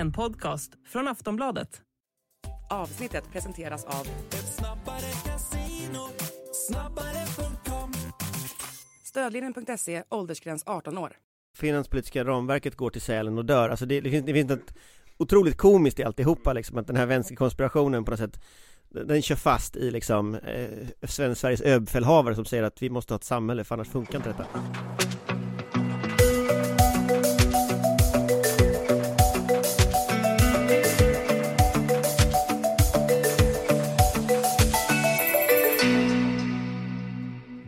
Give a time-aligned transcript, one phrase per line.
[0.00, 1.82] En podcast från Aftonbladet.
[2.70, 4.06] Avsnittet presenteras av
[9.04, 11.12] Stödlinjen.se, åldersgräns 18 år.
[11.56, 13.68] finanspolitiska ramverket går till Sälen och dör.
[13.68, 14.74] Alltså det, det, finns, det finns något
[15.16, 18.40] otroligt komiskt i alltihopa liksom, att den här vänsterkonspirationen på något sätt
[18.88, 23.24] den kör fast i liksom eh, Sveriges överbefälhavare som säger att vi måste ha ett
[23.24, 24.46] samhälle för annars funkar inte detta.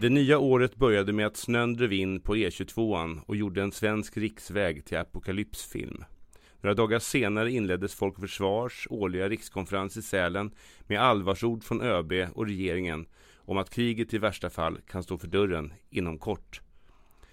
[0.02, 4.16] Det nya året började med att snön drev in på E22 och gjorde en svensk
[4.16, 6.04] riksväg till apokalypsfilm.
[6.60, 10.50] Några dagar senare inleddes Folk och Försvars årliga rikskonferens i Sälen
[10.86, 13.06] med allvarsord från ÖB och regeringen
[13.36, 16.60] om att kriget i värsta fall kan stå för dörren inom kort.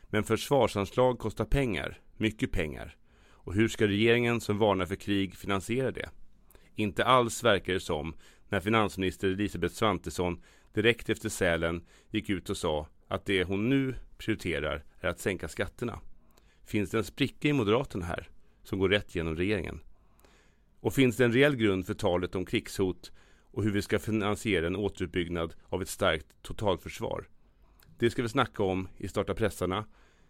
[0.09, 2.95] Men försvarsanslag kostar pengar, mycket pengar.
[3.30, 6.09] Och hur ska regeringen som varnar för krig finansiera det?
[6.76, 8.14] Inte alls verkar det som
[8.50, 10.42] när finansminister Elisabeth Svantesson
[10.81, 15.47] direkt efter Sälen gick ut och sa att det hon nu prioriterar är att sänka
[15.47, 15.99] skatterna.
[16.66, 18.30] Finns det en spricka i Moderaterna här
[18.63, 19.80] som går rätt genom regeringen?
[20.80, 23.11] Och finns det en reell grund för talet om krigshot
[23.52, 27.27] och hur vi ska finansiera en återuppbyggnad av ett starkt totalförsvar?
[27.97, 29.86] Det ska vi snacka om i Starta pressarna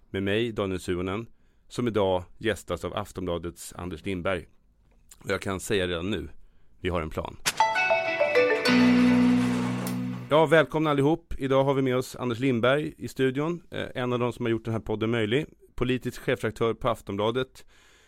[0.09, 1.27] med mig, Daniel Suhonen,
[1.67, 4.47] som idag gästas av Aftonbladets Anders Lindberg.
[5.17, 6.29] Och jag kan säga redan nu,
[6.79, 7.37] vi har en plan.
[10.31, 11.33] Ja, välkomna allihop.
[11.37, 13.61] Idag har vi med oss Anders Lindberg i studion.
[13.71, 15.45] Eh, en av de som har gjort den här podden möjlig.
[15.75, 17.65] Politisk chefredaktör på Aftonbladet.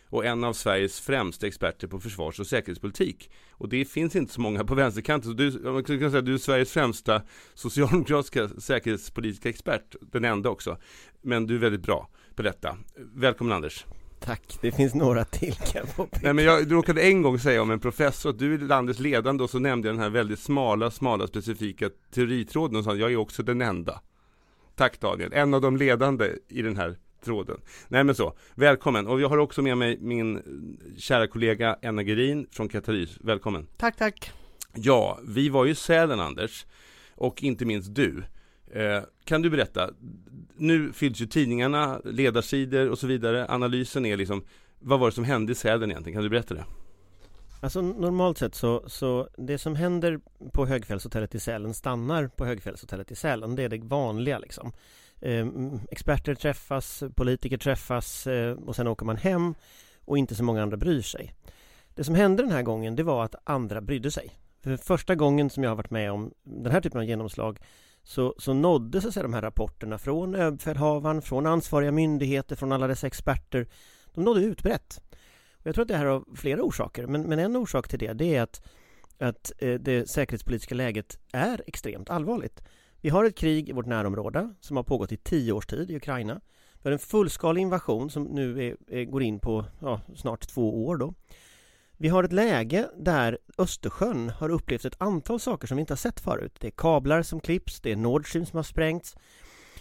[0.08, 3.30] Och en av Sveriges främsta experter på försvars och säkerhetspolitik.
[3.50, 5.30] Och det finns inte så många på vänsterkanten.
[5.30, 7.22] Så du, man kan säga du är Sveriges främsta
[7.54, 9.96] socialdemokratiska säkerhetspolitiska expert.
[10.00, 10.76] Den enda också.
[11.22, 12.76] Men du är väldigt bra på detta.
[13.14, 13.86] Välkommen Anders.
[14.24, 16.20] Tack, det finns några till kan jag påpeka.
[16.22, 19.44] Nej men jag råkade en gång säga om en professor att du är landets ledande
[19.44, 23.16] och så nämnde jag den här väldigt smala, smala specifika teoritråden och sa jag är
[23.16, 24.00] också den enda.
[24.74, 27.60] Tack Daniel, en av de ledande i den här tråden.
[27.88, 29.06] Nej men så, välkommen.
[29.06, 30.42] Och jag har också med mig min
[30.96, 33.18] kära kollega Enna Gerin från Katalys.
[33.20, 33.66] Välkommen.
[33.76, 34.32] Tack, tack.
[34.74, 36.66] Ja, vi var ju Sälen Anders
[37.14, 38.22] och inte minst du.
[38.72, 39.90] Eh, kan du berätta,
[40.56, 43.46] nu fylls ju tidningarna, ledarsidor och så vidare.
[43.48, 44.44] Analysen är liksom,
[44.78, 46.16] vad var det som hände i Sälen egentligen?
[46.16, 46.64] Kan du berätta det?
[47.60, 50.20] Alltså normalt sett så, så det som händer
[50.52, 53.56] på Högfjällshotellet i Sälen stannar på Högfjällshotellet i Sälen.
[53.56, 54.72] Det är det vanliga liksom.
[55.20, 55.46] Eh,
[55.90, 59.54] experter träffas, politiker träffas eh, och sen åker man hem
[60.04, 61.34] och inte så många andra bryr sig.
[61.94, 64.30] Det som hände den här gången det var att andra brydde sig.
[64.62, 67.58] För första gången som jag har varit med om den här typen av genomslag
[68.02, 72.86] så, så nådde så säga, de här rapporterna från överbefälhavaren, från ansvariga myndigheter, från alla
[72.86, 73.66] dessa experter.
[74.14, 75.02] De nådde utbrett.
[75.52, 78.12] Och jag tror att det här har flera orsaker, men, men en orsak till det,
[78.12, 78.62] det är att,
[79.18, 82.62] att eh, det säkerhetspolitiska läget är extremt allvarligt.
[83.00, 85.96] Vi har ett krig i vårt närområde som har pågått i tio års tid i
[85.96, 86.40] Ukraina.
[86.82, 90.86] Vi har en fullskalig invasion som nu är, är, går in på ja, snart två
[90.86, 91.14] år då.
[92.02, 95.96] Vi har ett läge där Östersjön har upplevt ett antal saker som vi inte har
[95.96, 96.56] sett förut.
[96.60, 99.16] Det är kablar som klipps, det är Nord Stream som har sprängts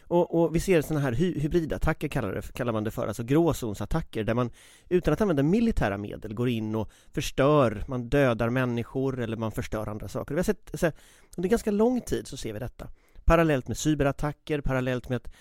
[0.04, 3.24] och, och vi ser sådana här hy hybridattacker kallar, det, kallar man det för, alltså
[3.24, 4.52] gråzonsattacker där man
[4.90, 9.88] utan att använda militära medel går in och förstör, man dödar människor eller man förstör
[9.88, 10.36] andra saker.
[10.36, 10.92] Vi har sett, så,
[11.38, 12.88] under ganska lång tid så ser vi detta.
[13.26, 15.32] Parallellt med cyberattacker, parallellt med att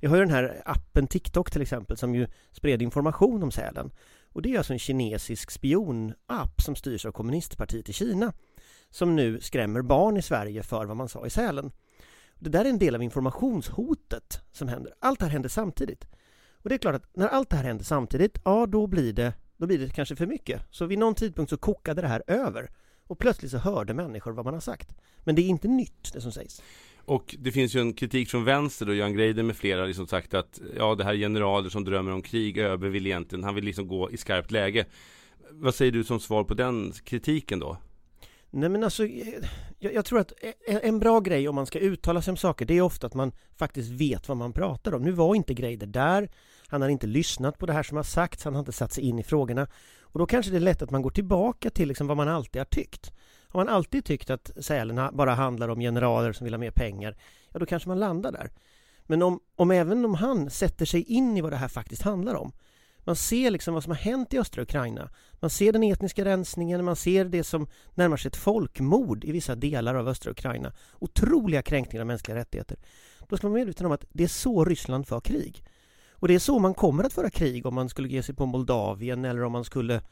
[0.00, 3.90] vi har ju den här appen TikTok till exempel som ju spred information om Sälen.
[4.32, 8.32] Och det är alltså en kinesisk spionapp som styrs av kommunistpartiet i Kina
[8.90, 11.72] som nu skrämmer barn i Sverige för vad man sa i Sälen.
[12.38, 14.94] Det där är en del av informationshotet som händer.
[14.98, 16.06] Allt det här händer samtidigt.
[16.52, 19.32] Och det är klart att när allt det här händer samtidigt, ja då blir det,
[19.56, 20.62] då blir det kanske för mycket.
[20.70, 22.70] Så vid någon tidpunkt så kokade det här över.
[23.06, 24.94] Och plötsligt så hörde människor vad man har sagt.
[25.18, 26.62] Men det är inte nytt det som sägs.
[27.10, 30.34] Och det finns ju en kritik från vänster då, Jan Greider med flera liksom sagt
[30.34, 33.64] att ja, det här är generaler som drömmer om krig, ÖB vill egentligen, han vill
[33.64, 34.86] liksom gå i skarpt läge.
[35.50, 37.76] Vad säger du som svar på den kritiken då?
[38.50, 39.06] Nej men alltså,
[39.78, 42.36] jag, jag, tror att e, e, en bra grej om man ska uttala sig om
[42.36, 45.02] saker, det är ofta att man faktiskt vet vad man pratar om.
[45.02, 46.30] Nu var inte Greider där,
[46.66, 49.04] han har inte lyssnat på det här som har sagts, han har inte satt sig
[49.04, 49.66] in i frågorna.
[50.00, 52.60] Och då kanske det är lätt att man går tillbaka till liksom vad man alltid
[52.60, 53.12] har tyckt.
[53.50, 57.16] Har man alltid tyckt att Sälen bara handlar om generaler som vill ha mer pengar,
[57.52, 58.50] ja då kanske man landar där.
[59.06, 62.34] Men om, om även om han sätter sig in i vad det här faktiskt handlar
[62.34, 62.52] om,
[63.04, 65.10] man ser liksom vad som har hänt i östra Ukraina.
[65.32, 69.54] Man ser den etniska rensningen, man ser det som närmar sig ett folkmord i vissa
[69.54, 70.72] delar av östra Ukraina.
[70.98, 72.78] Otroliga kränkningar av mänskliga rättigheter.
[73.28, 75.64] Då ska man vara medveten om att det är så Ryssland för krig.
[76.10, 78.46] Och det är så man kommer att föra krig om man skulle ge sig på
[78.46, 80.02] Moldavien eller om man skulle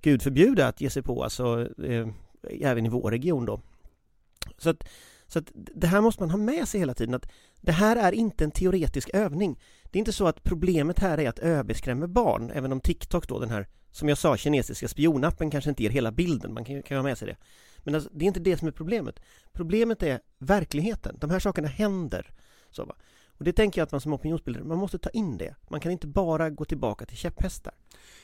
[0.00, 2.08] Gud förbjude att ge sig på alltså eh,
[2.42, 3.60] även i vår region då.
[4.58, 4.88] Så att,
[5.26, 7.28] så att det här måste man ha med sig hela tiden att
[7.60, 9.60] det här är inte en teoretisk övning.
[9.84, 13.28] Det är inte så att problemet här är att ÖB skrämmer barn, även om TikTok
[13.28, 16.82] då den här, som jag sa, kinesiska spionappen kanske inte ger hela bilden, man kan,
[16.82, 17.36] kan ha med sig det.
[17.78, 19.20] Men alltså, det är inte det som är problemet.
[19.52, 21.16] Problemet är verkligheten.
[21.18, 22.30] De här sakerna händer.
[22.70, 22.96] Så, va?
[23.38, 25.54] Och det tänker jag att man som opinionsbildare, man måste ta in det.
[25.70, 27.74] Man kan inte bara gå tillbaka till käpphästar.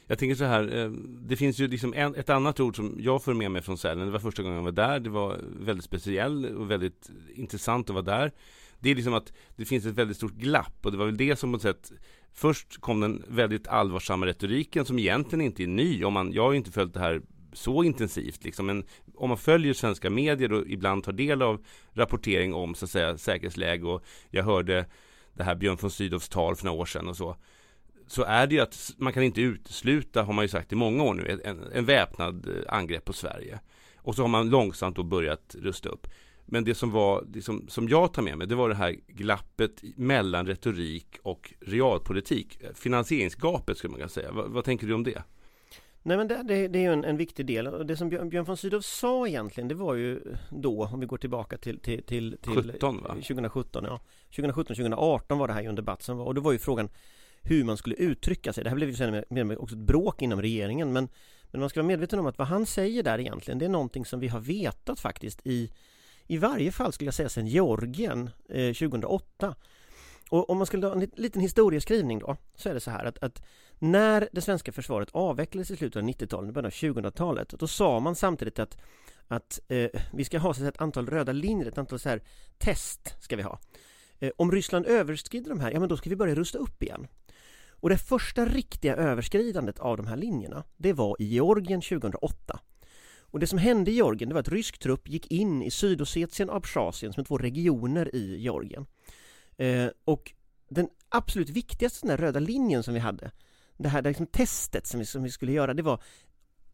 [0.07, 0.91] Jag tänker så här, eh,
[1.29, 4.07] det finns ju liksom en, ett annat ord som jag får med mig från Sälen.
[4.07, 5.01] Det var första gången jag var där.
[5.01, 8.33] Det var väldigt speciellt och väldigt intressant att vara där.
[8.79, 11.37] Det är liksom att det finns ett väldigt stort glapp och det var väl det
[11.37, 11.93] som på något sätt
[12.37, 16.05] Först kom den väldigt allvarsamma retoriken som egentligen inte är ny.
[16.05, 17.23] Om man, jag har ju inte följt det här
[17.53, 18.67] så intensivt liksom.
[18.67, 18.85] Men
[19.17, 23.19] om man följer svenska medier och ibland tar del av rapportering om så att säga
[23.19, 24.87] säkerhetsläge och jag hörde
[25.35, 27.37] det här Björn von Sydows tal för några år sedan och så
[28.07, 31.03] så är det ju att man kan inte utesluta, har man ju sagt i många
[31.03, 33.61] år nu, en, en väpnad eh, angrepp på Sverige.
[33.97, 36.07] Och så har man långsamt då börjat rusta upp.
[36.47, 39.83] Men det som var, liksom, som jag tar med mig, det var det här glappet
[39.97, 42.59] mellan retorik och realpolitik.
[42.75, 44.33] Finansieringsgapet skulle man kunna säga.
[44.33, 45.23] V vad tänker du om det?
[46.07, 47.67] Nej men det, det, det är ju en, en, viktig del.
[47.67, 50.21] Och det som Björn, Björn von Sydow sa egentligen det var ju
[50.51, 53.09] då om vi går tillbaka till, till, till, till 17, va?
[53.09, 54.01] 2017 ja.
[54.25, 56.25] 2017 2018 var det här ju en debatt som var.
[56.25, 56.89] Och då var ju frågan
[57.43, 58.65] hur man skulle uttrycka sig.
[58.65, 60.93] Det här blev ju sen med, också ett bråk inom regeringen.
[60.93, 61.09] Men,
[61.51, 64.05] men man ska vara medveten om att vad han säger där egentligen det är någonting
[64.05, 65.71] som vi har vetat faktiskt i
[66.27, 69.55] i varje fall skulle jag säga sedan Georgien eh, 2008
[70.35, 73.19] och om man skulle ha en liten historieskrivning då så är det så här att,
[73.23, 73.43] att
[73.79, 78.15] när det svenska försvaret avvecklades i slutet av 90-talet, början av 2000-talet, då sa man
[78.15, 78.79] samtidigt att,
[79.29, 82.23] att eh, vi ska ha så ett antal röda linjer, ett antal så här
[82.59, 83.59] test ska vi ha.
[84.19, 87.07] Eh, om Ryssland överskrider de här, ja men då ska vi börja rusta upp igen.
[87.69, 92.61] Och det första riktiga överskridandet av de här linjerna, det var i Georgien 2008.
[93.19, 96.51] Och det som hände i Georgien, det var att rysk trupp gick in i Sydossetien
[96.51, 98.87] och Abchazien som är två regioner i Georgien.
[99.57, 100.33] Eh, och
[100.69, 103.31] den absolut viktigaste den röda linjen som vi hade,
[103.77, 106.03] det här det liksom testet som vi, som vi skulle göra, det var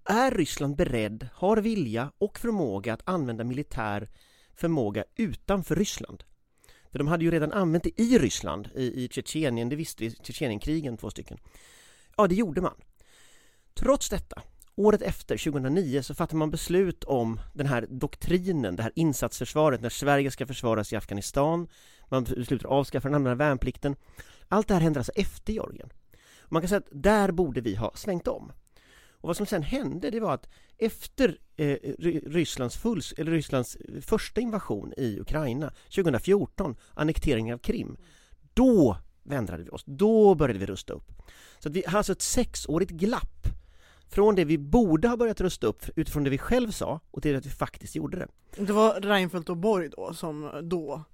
[0.05, 4.09] är Ryssland beredd, har vilja och förmåga att använda militär
[4.55, 6.25] förmåga utanför Ryssland?
[6.91, 10.11] För de hade ju redan använt det i Ryssland, i, i Tjetjenien, det visste vi,
[10.11, 11.39] Tjetjenienkrigen, två stycken.
[12.17, 12.75] Ja, det gjorde man.
[13.75, 14.43] Trots detta,
[14.75, 19.89] året efter, 2009, så fattade man beslut om den här doktrinen, det här insatsförsvaret, när
[19.89, 21.69] Sverige ska försvaras i Afghanistan.
[22.11, 23.97] Man beslutar avskaffa den allmänna värnplikten.
[24.49, 25.89] Allt det här händer alltså efter Georgien.
[26.49, 28.53] Man kan säga att där borde vi ha svängt om.
[29.13, 30.49] Och vad som sen hände det var att
[30.79, 31.77] efter eh,
[32.27, 37.97] Rysslands, fulls, eller Rysslands första invasion i Ukraina 2014, annekteringen av Krim,
[38.55, 41.13] då vändrade vi oss, då började vi rusta upp.
[41.59, 43.47] Så att vi har alltså ett sexårigt glapp
[44.09, 47.37] från det vi borde ha börjat rusta upp utifrån det vi själv sa och till
[47.37, 48.29] att vi faktiskt gjorde det.
[48.65, 51.05] Det var Reinfeldt och Borg då som då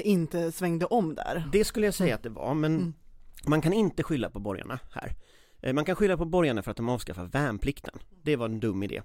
[0.00, 1.48] inte svängde om där?
[1.52, 2.94] Det skulle jag säga att det var, men mm.
[3.46, 5.12] man kan inte skylla på borgarna här.
[5.62, 7.98] Eh, man kan skylla på borgarna för att de avskaffar värnplikten.
[8.22, 9.02] Det var en dum idé.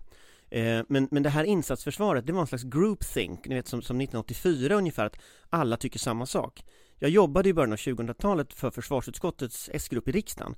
[0.49, 4.01] Eh, men, men det här insatsförsvaret, det var en slags groupthink, ni vet som, som
[4.01, 5.19] 1984 ungefär, att
[5.49, 6.63] alla tycker samma sak.
[6.99, 10.55] Jag jobbade i början av 2000-talet för försvarsutskottets S-grupp i riksdagen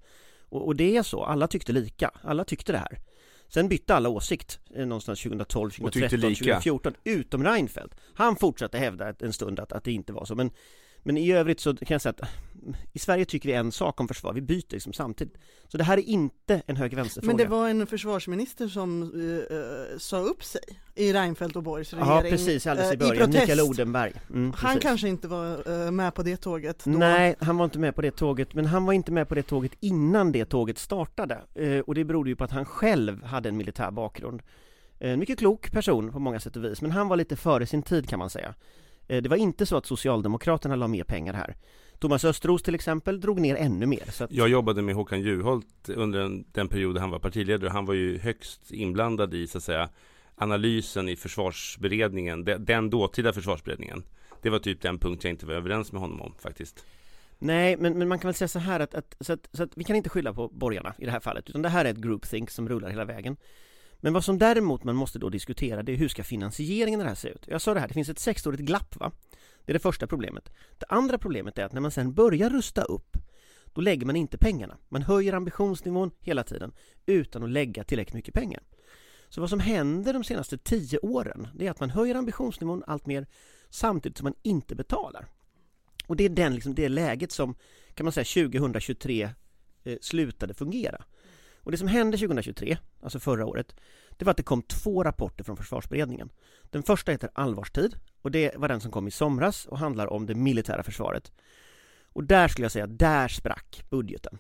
[0.50, 3.00] och, och, det är så, alla tyckte lika, alla tyckte det här.
[3.50, 7.96] Sen bytte alla åsikt eh, någonstans 2012, 2013, 2014, utom Reinfeldt.
[8.14, 10.52] Han fortsatte hävda en stund att, att det inte var så, men
[11.04, 12.30] men i övrigt så kan jag säga att
[12.94, 15.38] i Sverige tycker vi en sak om försvar, vi byter liksom samtidigt.
[15.68, 17.28] Så det här är inte en höger-vänster-fråga.
[17.28, 20.62] Men det var en försvarsminister som uh, sa upp sig
[20.96, 22.12] i Reinfeldt och Borgs regering.
[22.12, 24.14] Ja precis, alldeles i början, i Mikael Odenberg.
[24.30, 26.92] Mm, han kanske inte var uh, med på det tåget då?
[26.92, 29.44] Nej, han var inte med på det tåget, men han var inte med på det
[29.44, 31.42] tåget innan det tåget startade.
[31.60, 34.42] Uh, och det berodde ju på att han själv hade en militär bakgrund.
[35.00, 37.84] En mycket klok person på många sätt och vis, men han var lite före sin
[37.84, 38.56] tid kan man säga.
[39.10, 41.56] Eh, det var inte så att Socialdemokraterna la mer pengar här.
[42.00, 44.22] Thomas Östros till exempel drog ner ännu mer.
[44.22, 44.32] Att...
[44.32, 47.70] Jag jobbade med Håkan Juholt under den, den period han var partiledare.
[47.70, 49.90] Han var ju högst inblandad i så att säga
[50.36, 54.04] analysen i försvarsberedningen, den dåtida försvarsberedningen.
[54.42, 56.86] Det var typ den punkt jag inte var överens med honom om faktiskt.
[57.40, 59.72] Nej, men, men man kan väl säga så här att, att, så att, så att
[59.76, 61.98] vi kan inte skylla på borgarna i det här fallet, utan det här är ett
[61.98, 63.38] groupthink som rullar hela vägen.
[64.02, 67.10] Men vad som däremot man måste då diskutera det är hur ska finansieringen av det
[67.10, 67.46] här se ut?
[67.48, 69.12] Jag sa det här, det finns ett sexårigt glapp va?
[69.70, 70.52] Det är det första problemet.
[70.78, 73.18] Det andra problemet är att när man sen börjar rusta upp
[73.74, 74.78] då lägger man inte pengarna.
[74.88, 76.72] Man höjer ambitionsnivån hela tiden
[77.06, 78.64] utan att lägga tillräckligt mycket pengar.
[79.28, 83.06] Så vad som händer de senaste tio åren det är att man höjer ambitionsnivån allt
[83.06, 83.28] mer
[83.70, 85.28] samtidigt som man inte betalar.
[86.08, 87.56] Och det är den, liksom, det läget som
[87.94, 89.30] kan man säga 2023
[89.84, 91.04] eh, slutade fungera.
[91.56, 93.76] Och det som hände 2023, alltså förra året,
[94.18, 96.30] det var att det kom två rapporter från försvarsberedningen.
[96.64, 100.26] Den första heter Allvarstid och det var den som kom i somras och handlar om
[100.26, 101.32] det militära försvaret.
[102.14, 104.38] Och där skulle jag säga, där sprack budgeten.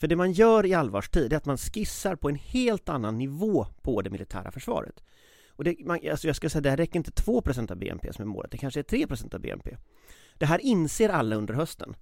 [0.00, 3.66] För det man gör i allvarstid är att man skissar på en helt annan nivå
[3.82, 5.02] på det militära försvaret.
[5.48, 8.22] Och det, man, alltså jag ska säga, det här räcker inte 2% av BNP som
[8.22, 9.76] är målet, det kanske är 3% av BNP.
[10.38, 11.94] Det här inser alla under hösten.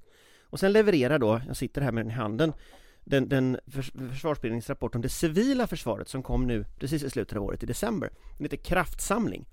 [0.43, 2.53] Och sen levererar då, jag sitter här med den i handen,
[3.05, 7.45] den, den försvarsberedningens rapport om det civila försvaret som kom nu precis i slutet av
[7.45, 8.11] året i december.
[8.37, 9.49] Den heter Kraftsamling.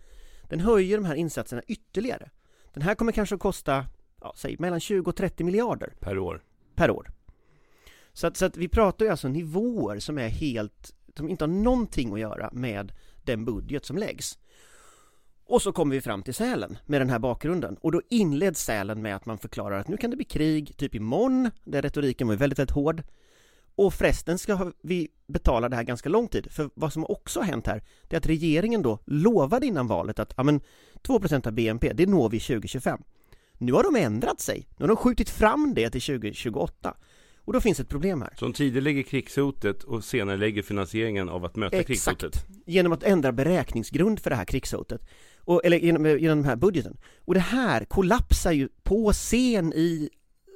[0.50, 2.30] Den höjer de här insatserna ytterligare.
[2.74, 3.86] Den här kommer kanske att kosta,
[4.22, 5.94] ja, säg mellan 20 och 30 miljarder.
[6.00, 6.44] Per år.
[6.76, 7.12] Per år.
[8.14, 11.50] Så att, så att vi pratar ju alltså nivåer som är helt, som inte har
[11.50, 12.92] någonting att göra med
[13.24, 14.38] den budget som läggs.
[15.48, 19.02] Och så kommer vi fram till Sälen med den här bakgrunden och då inleds Sälen
[19.02, 22.36] med att man förklarar att nu kan det bli krig, typ imorgon, där retoriken var
[22.36, 23.04] väldigt, väldigt hård.
[23.76, 27.46] Och förresten ska vi betala det här ganska lång tid, för vad som också har
[27.46, 30.62] hänt här, det är att regeringen då lovade innan valet att, ja men
[31.04, 33.02] 2% av BNP, det når vi 2025.
[33.58, 36.98] Nu har de ändrat sig, nu har de skjutit fram det till 2028.
[37.46, 38.34] Och då finns ett problem här.
[38.38, 41.88] Som tidigare krigshotet och senare lägger finansieringen av att möta Exakt.
[41.88, 42.46] krigshotet.
[42.66, 45.02] Genom att ändra beräkningsgrund för det här krigshotet.
[45.38, 46.98] Och, eller genom, genom den här budgeten.
[47.26, 50.10] Och det här kollapsar ju på scen i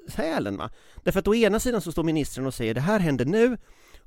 [0.10, 0.70] Sälen va.
[1.04, 3.58] Därför att å ena sidan så står ministern och säger det här händer nu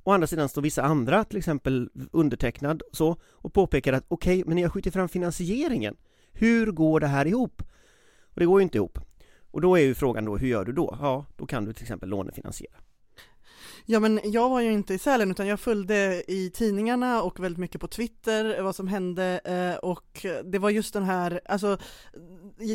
[0.04, 4.44] Å andra sidan står vissa andra, till exempel undertecknad så, och påpekar att okej, okay,
[4.46, 5.96] men ni har skjutit fram finansieringen.
[6.32, 7.62] Hur går det här ihop?
[8.34, 8.98] Och det går ju inte ihop.
[9.50, 10.96] Och då är ju frågan då, hur gör du då?
[11.00, 12.74] Ja, då kan du till exempel lånefinansiera.
[13.86, 17.58] Ja men jag var ju inte i Sälen utan jag följde i tidningarna och väldigt
[17.58, 21.78] mycket på Twitter vad som hände eh, och det var just den här, alltså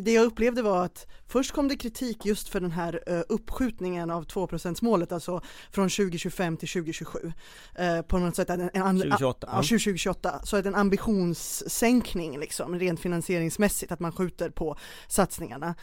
[0.04, 4.12] det jag upplevde var att först kom det kritik just för den här eh, uppskjutningen
[4.12, 5.42] av 2%-målet, alltså
[5.72, 7.32] från 2025 till 2027.
[7.76, 9.48] Eh, på något sätt en, en 2028.
[9.52, 10.40] Ja, 2028.
[10.44, 14.78] Så att en ambitionssänkning liksom, rent finansieringsmässigt, att man skjuter på
[15.08, 15.76] satsningarna.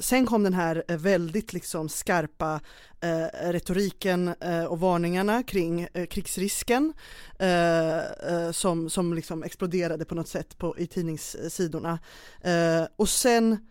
[0.00, 2.60] Sen kom den här väldigt liksom skarpa
[3.04, 6.92] eh, retoriken eh, och varningarna kring eh, krigsrisken
[7.38, 11.98] eh, eh, som, som liksom exploderade på något sätt på, i tidningssidorna.
[12.40, 13.68] Eh, och sen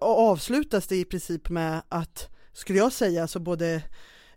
[0.00, 3.82] avslutas det i princip med att, skulle jag säga, så både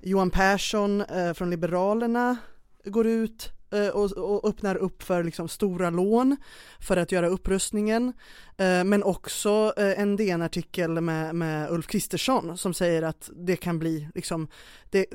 [0.02, 1.04] Johan Persson
[1.36, 2.38] från Liberalerna
[2.86, 6.38] går ut Eh, och, och, öppnar upp för liksom stora lån
[6.80, 8.14] för att göra upprustningen.
[8.58, 13.80] Eh, men också eh, en DN-artikel med, med Ulf Kristersson som säger att det kan
[13.80, 14.48] bli liksom
[14.90, 15.06] det,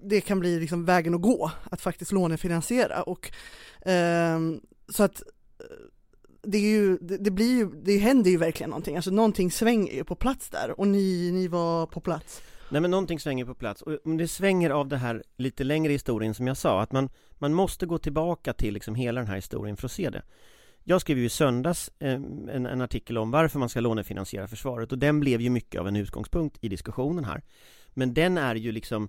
[0.00, 3.32] det kan bli liksom vägen att gå, att faktiskt lånefinansiera och
[3.82, 5.22] ehm, så att
[5.58, 5.66] eh,
[6.42, 9.92] det, är ju, det, det, blir ju, det händer ju verkligen någonting, alltså någonting svänger
[9.92, 12.42] ju på plats där och ni, ni var på plats.
[12.70, 16.34] Nej men någonting svänger på plats och det svänger av det här lite längre historien
[16.34, 19.76] som jag sa att man, man måste gå tillbaka till liksom hela den här historien
[19.76, 20.22] för att se det.
[20.84, 24.92] Jag skrev ju i söndags eh, en, en, artikel om varför man ska lånefinansiera försvaret
[24.92, 27.42] och den blev ju mycket av en utgångspunkt i diskussionen här.
[27.88, 29.08] Men den är ju liksom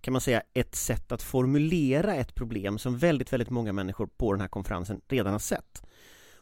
[0.00, 4.32] kan man säga ett sätt att formulera ett problem som väldigt, väldigt många människor på
[4.32, 5.82] den här konferensen redan har sett.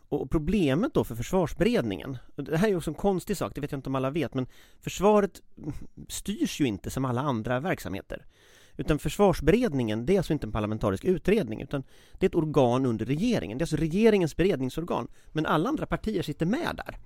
[0.09, 3.73] Och problemet då för försvarsberedningen, det här är ju också en konstig sak, det vet
[3.73, 4.47] jag inte om alla vet, men
[4.81, 5.43] försvaret
[6.09, 8.27] styrs ju inte som alla andra verksamheter.
[8.77, 11.83] Utan försvarsberedningen, det är alltså inte en parlamentarisk utredning, utan
[12.13, 13.59] det är ett organ under regeringen.
[13.59, 16.99] Det är alltså regeringens beredningsorgan, men alla andra partier sitter med där.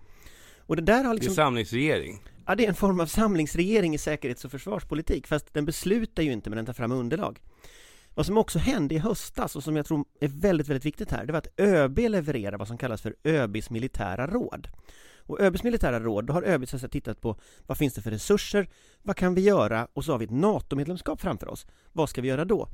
[0.58, 1.34] Och det där har liksom...
[1.34, 2.22] Det är samlingsregering?
[2.46, 6.32] Ja, det är en form av samlingsregering i säkerhets och försvarspolitik, fast den beslutar ju
[6.32, 7.40] inte, men den tar fram underlag.
[8.18, 11.26] Vad som också hände i höstas och som jag tror är väldigt, väldigt viktigt här,
[11.26, 14.68] det var att ÖB levererar vad som kallas för ÖBs militära råd.
[15.18, 18.68] Och ÖBs militära råd, då har ÖB så tittat på vad finns det för resurser,
[19.02, 21.66] vad kan vi göra och så har vi ett NATO-medlemskap framför oss.
[21.92, 22.68] Vad ska vi göra då?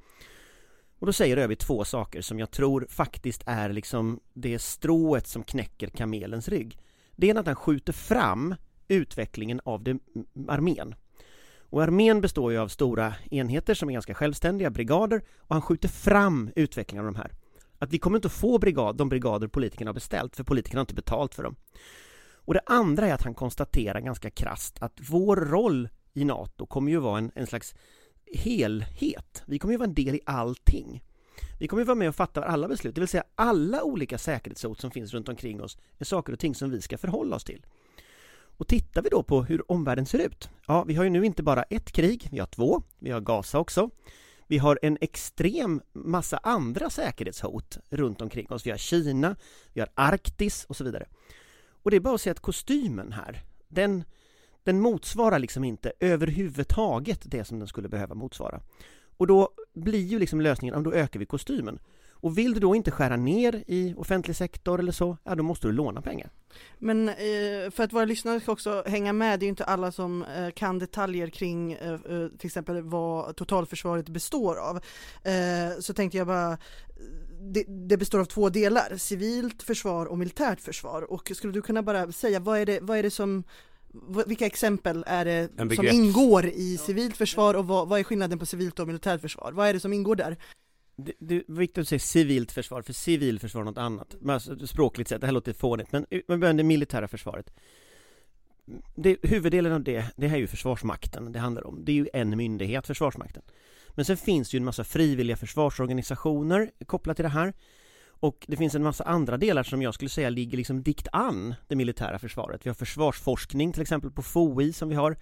[0.98, 5.42] Och då säger ÖB två saker som jag tror faktiskt är liksom det strået som
[5.42, 6.78] knäcker kamelens rygg.
[7.16, 8.54] Det är att han skjuter fram
[8.88, 9.98] utvecklingen av det,
[10.48, 10.94] armén.
[11.74, 15.88] Och armén består ju av stora enheter som är ganska självständiga, brigader, och han skjuter
[15.88, 17.32] fram utvecklingen av de här.
[17.78, 20.82] Att vi kommer inte att få brigad, de brigader politikerna har beställt, för politikerna har
[20.82, 21.56] inte betalt för dem.
[22.34, 26.90] Och det andra är att han konstaterar ganska krast att vår roll i NATO kommer
[26.90, 27.74] ju vara en, en slags
[28.34, 29.42] helhet.
[29.46, 31.02] Vi kommer ju vara en del i allting.
[31.60, 34.80] Vi kommer ju vara med och fatta alla beslut, det vill säga alla olika säkerhetshot
[34.80, 37.66] som finns runt omkring oss är saker och ting som vi ska förhålla oss till.
[38.56, 41.42] Och tittar vi då på hur omvärlden ser ut, ja, vi har ju nu inte
[41.42, 43.90] bara ett krig, vi har två, vi har Gaza också.
[44.46, 48.66] Vi har en extrem massa andra säkerhetshot runt omkring oss.
[48.66, 49.36] Vi har Kina,
[49.72, 51.06] vi har Arktis och så vidare.
[51.82, 54.04] Och det är bara att se att kostymen här, den,
[54.62, 58.60] den motsvarar liksom inte överhuvudtaget det som den skulle behöva motsvara.
[59.16, 61.78] Och då blir ju liksom lösningen, då ökar vi kostymen.
[62.10, 65.66] Och vill du då inte skära ner i offentlig sektor eller så, ja då måste
[65.66, 66.30] du låna pengar.
[66.78, 69.92] Men eh, för att våra lyssnare ska också hänga med, det är ju inte alla
[69.92, 74.76] som eh, kan detaljer kring eh, eh till exempel vad totalförsvaret består av.
[75.22, 76.58] Eh, så tänkte jag bara,
[77.40, 81.12] det, det, består av två delar, civilt försvar och militärt försvar.
[81.12, 83.44] Och skulle du kunna bara säga, vad är det, vad är det som
[84.26, 88.46] vilka exempel är det som ingår i civilt försvar och vad, vad, är skillnaden på
[88.46, 89.52] civilt och militärt försvar?
[89.52, 90.36] Vad är det som ingår där?
[90.96, 94.16] Det, det är viktigt att säga civilt försvar, för civilförsvar är något annat.
[94.28, 97.50] Alltså, språkligt sett, det här låter fånigt, men man börjar det militära försvaret.
[98.94, 101.84] Det, huvuddelen av det, det här är ju Försvarsmakten det handlar om.
[101.84, 103.42] Det är ju en myndighet, Försvarsmakten.
[103.94, 107.52] Men sen finns det ju en massa frivilliga försvarsorganisationer kopplat till det här.
[108.06, 111.54] Och det finns en massa andra delar som jag skulle säga ligger liksom dikt an
[111.68, 112.66] det militära försvaret.
[112.66, 115.16] Vi har försvarsforskning till exempel på FOI som vi har.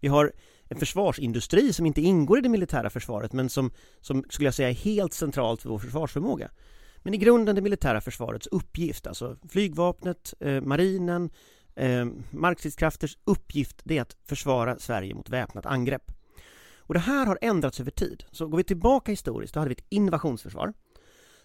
[0.00, 0.32] Vi har
[0.68, 4.70] en försvarsindustri som inte ingår i det militära försvaret men som, som skulle jag säga
[4.70, 6.50] är helt centralt för vår försvarsförmåga.
[7.02, 11.30] Men i grunden det militära försvarets uppgift, alltså flygvapnet, eh, marinen,
[11.76, 16.12] eh, markstridskrafters uppgift det är att försvara Sverige mot väpnat angrepp.
[16.78, 18.24] Och det här har ändrats över tid.
[18.30, 20.72] Så går vi tillbaka historiskt, då hade vi ett invasionsförsvar.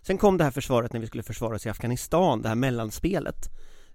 [0.02, 3.50] Sen kom det här försvaret när vi skulle försvara oss i Afghanistan, det här mellanspelet.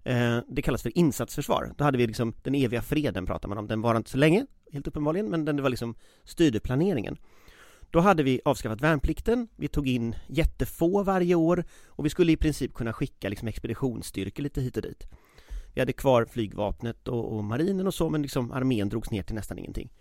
[0.07, 1.75] Eh, det kallas för insatsförsvar.
[1.77, 3.67] Då hade vi liksom den eviga freden pratar man om.
[3.67, 5.95] Den var inte så länge, helt uppenbarligen, men den var liksom
[6.25, 7.17] styrde planeringen.
[7.91, 12.37] Då hade vi avskaffat värnplikten, vi tog in jättefå varje år och vi skulle i
[12.37, 15.07] princip kunna skicka liksom expeditionsstyrkor lite hit och dit.
[15.75, 19.35] Vi hade kvar flygvapnet och, och marinen och så, men liksom armén drogs ner till
[19.35, 19.93] nästan ingenting.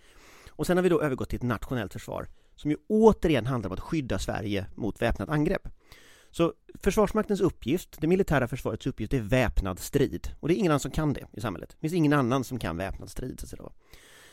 [0.49, 3.73] Och sen har vi då övergått till ett nationellt försvar som ju återigen handlar om
[3.73, 5.67] att skydda Sverige mot väpnat angrepp.
[6.37, 10.27] Så Försvarsmaktens uppgift, det militära försvarets uppgift, är väpnad strid.
[10.39, 11.69] Och det är ingen annan som kan det i samhället.
[11.69, 13.73] Det finns ingen annan som kan väpnad strid, så att.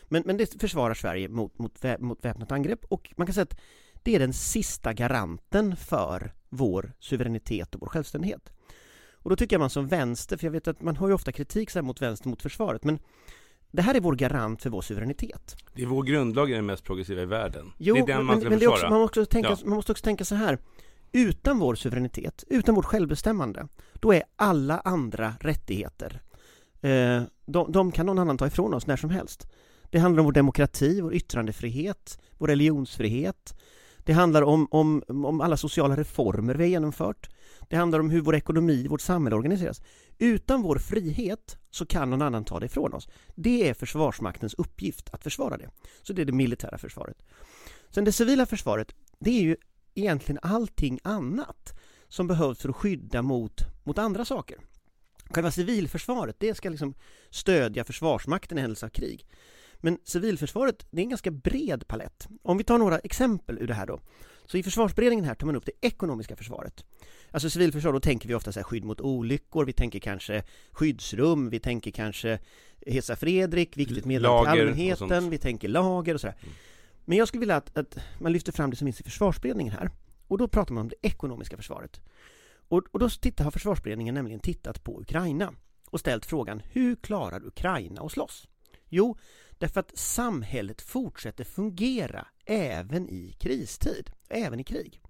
[0.08, 3.60] Men, men det försvarar Sverige mot, mot, mot väpnat angrepp och man kan säga att
[4.02, 8.52] det är den sista garanten för vår suveränitet och vår självständighet.
[9.12, 11.32] Och då tycker jag man som vänster, för jag vet att man har ju ofta
[11.32, 12.98] kritik så mot vänster mot försvaret, men
[13.70, 15.56] det här är vår garant för vår suveränitet.
[15.74, 17.72] Det är vår grundlag är den mest progressiva i världen.
[17.78, 18.74] Jo, det är den man ska men, försvara.
[18.74, 19.56] Också, man, måste tänka, ja.
[19.64, 20.58] man måste också tänka så här.
[21.12, 26.22] Utan vår suveränitet, utan vårt självbestämmande, då är alla andra rättigheter,
[26.80, 29.46] eh, de, de, kan någon annan ta ifrån oss när som helst.
[29.90, 33.54] Det handlar om vår demokrati, vår yttrandefrihet, vår religionsfrihet.
[34.04, 37.30] Det handlar om, om, om alla sociala reformer vi har genomfört.
[37.68, 39.82] Det handlar om hur vår ekonomi, vårt samhälle organiseras.
[40.18, 43.08] Utan vår frihet så kan någon annan ta det ifrån oss.
[43.34, 45.70] Det är Försvarsmaktens uppgift att försvara det.
[46.02, 47.16] Så det är det militära försvaret.
[47.90, 49.56] Sen det civila försvaret, det är ju
[49.94, 51.78] egentligen allting annat
[52.08, 54.58] som behövs för att skydda mot, mot andra saker.
[55.30, 56.94] Själva civilförsvaret, det ska liksom
[57.30, 59.26] stödja Försvarsmakten i händelse av krig.
[59.76, 62.28] Men civilförsvaret, det är en ganska bred palett.
[62.42, 64.00] Om vi tar några exempel ur det här då.
[64.46, 66.84] Så i försvarsberedningen här tar man upp det ekonomiska försvaret.
[67.30, 71.50] Alltså civilförsvar, då tänker vi ofta så här skydd mot olyckor, vi tänker kanske skyddsrum,
[71.50, 72.38] vi tänker kanske
[72.86, 76.36] Hesa Fredrik, viktigt meddelande till allmänheten, vi tänker lager och sådär.
[76.42, 76.54] Mm.
[77.04, 79.90] Men jag skulle vilja att, att, man lyfter fram det som finns i försvarsberedningen här.
[80.28, 82.00] Och då pratar man om det ekonomiska försvaret.
[82.68, 85.54] Och, och då tittar, har försvarsberedningen nämligen tittat på Ukraina
[85.90, 88.48] och ställt frågan hur klarar Ukraina att slåss?
[88.88, 89.16] Jo,
[89.58, 95.00] därför att samhället fortsätter fungera även i kristid, även i krig.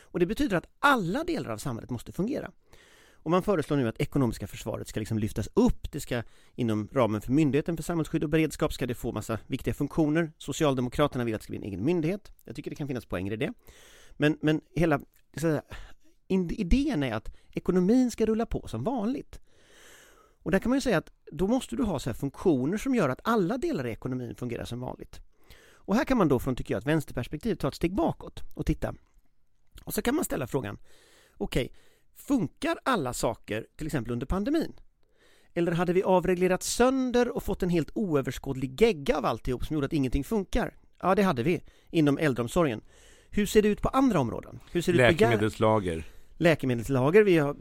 [0.00, 2.50] Och det betyder att alla delar av samhället måste fungera.
[3.26, 5.92] Och man föreslår nu att ekonomiska försvaret ska liksom lyftas upp.
[5.92, 6.22] Det ska
[6.54, 10.32] inom ramen för Myndigheten för samhällsskydd och beredskap ska det få massa viktiga funktioner.
[10.38, 12.32] Socialdemokraterna vill att det ska bli en egen myndighet.
[12.44, 13.52] Jag tycker det kan finnas poänger i det.
[14.12, 15.00] Men, men hela
[15.36, 15.62] säga,
[16.28, 19.40] idén är att ekonomin ska rulla på som vanligt.
[20.42, 23.08] Och där kan man ju säga att då måste du ha så funktioner som gör
[23.08, 25.20] att alla delar i ekonomin fungerar som vanligt.
[25.72, 28.66] Och här kan man då från, tycker jag, ett vänsterperspektiv ta ett steg bakåt och
[28.66, 28.94] titta.
[29.84, 30.78] Och så kan man ställa frågan,
[31.36, 31.76] okej, okay,
[32.16, 34.72] Funkar alla saker till exempel under pandemin?
[35.54, 39.86] Eller hade vi avreglerat sönder och fått en helt oöverskådlig gegga av alltihop som gjorde
[39.86, 40.74] att ingenting funkar?
[41.02, 42.80] Ja, det hade vi inom äldreomsorgen.
[43.30, 44.60] Hur ser det ut på andra områden?
[44.72, 45.96] Hur ser det Läkemedelslager.
[45.96, 47.56] Ut på Läkemedelslager, vi har...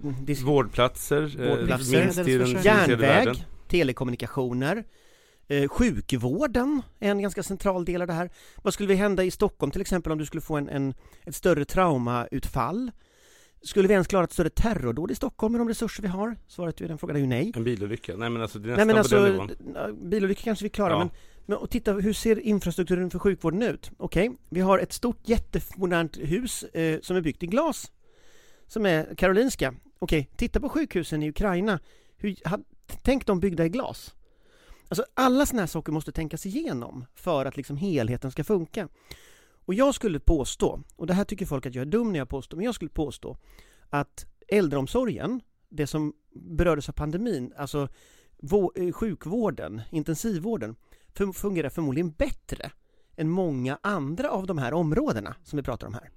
[0.46, 4.84] Vårdplatser, Vårdplatser eh, minst i den järnväg, telekommunikationer,
[5.48, 8.30] eh, sjukvården är en ganska central del av det här.
[8.56, 11.36] Vad skulle vi hända i Stockholm till exempel om du skulle få en, en ett
[11.36, 12.91] större traumautfall?
[13.65, 16.38] Skulle vi ens klara ett större terrordåd i Stockholm med de resurser vi har?
[16.47, 17.51] Svaret på den frågan är ju nej.
[17.56, 18.15] En bilolycka?
[18.17, 20.10] Nej men alltså det är nästan nej, men alltså, på den nivån.
[20.10, 20.99] Bilolycka kanske vi klarar ja.
[20.99, 21.10] men,
[21.45, 23.91] men och titta, hur ser infrastrukturen för sjukvården ut?
[23.97, 27.91] Okej, okay, vi har ett stort jättemodernt hus eh, som är byggt i glas.
[28.67, 29.73] Som är Karolinska.
[29.99, 31.80] Okej, okay, titta på sjukhusen i Ukraina.
[32.17, 32.63] Hur, had,
[33.01, 34.15] tänk de byggda i glas.
[34.88, 38.88] Alltså alla sådana här saker måste tänkas igenom för att liksom helheten ska funka.
[39.65, 42.30] Och jag skulle påstå, och det här tycker folk att jag är dum när jag
[42.30, 43.38] påstår, men jag skulle påstå
[43.89, 47.88] att äldreomsorgen, det som berördes av pandemin, alltså
[48.75, 50.75] eh, sjukvården, intensivvården,
[51.34, 52.71] fungerar förmodligen bättre
[53.15, 56.12] än många andra av de här områdena som vi pratar om här.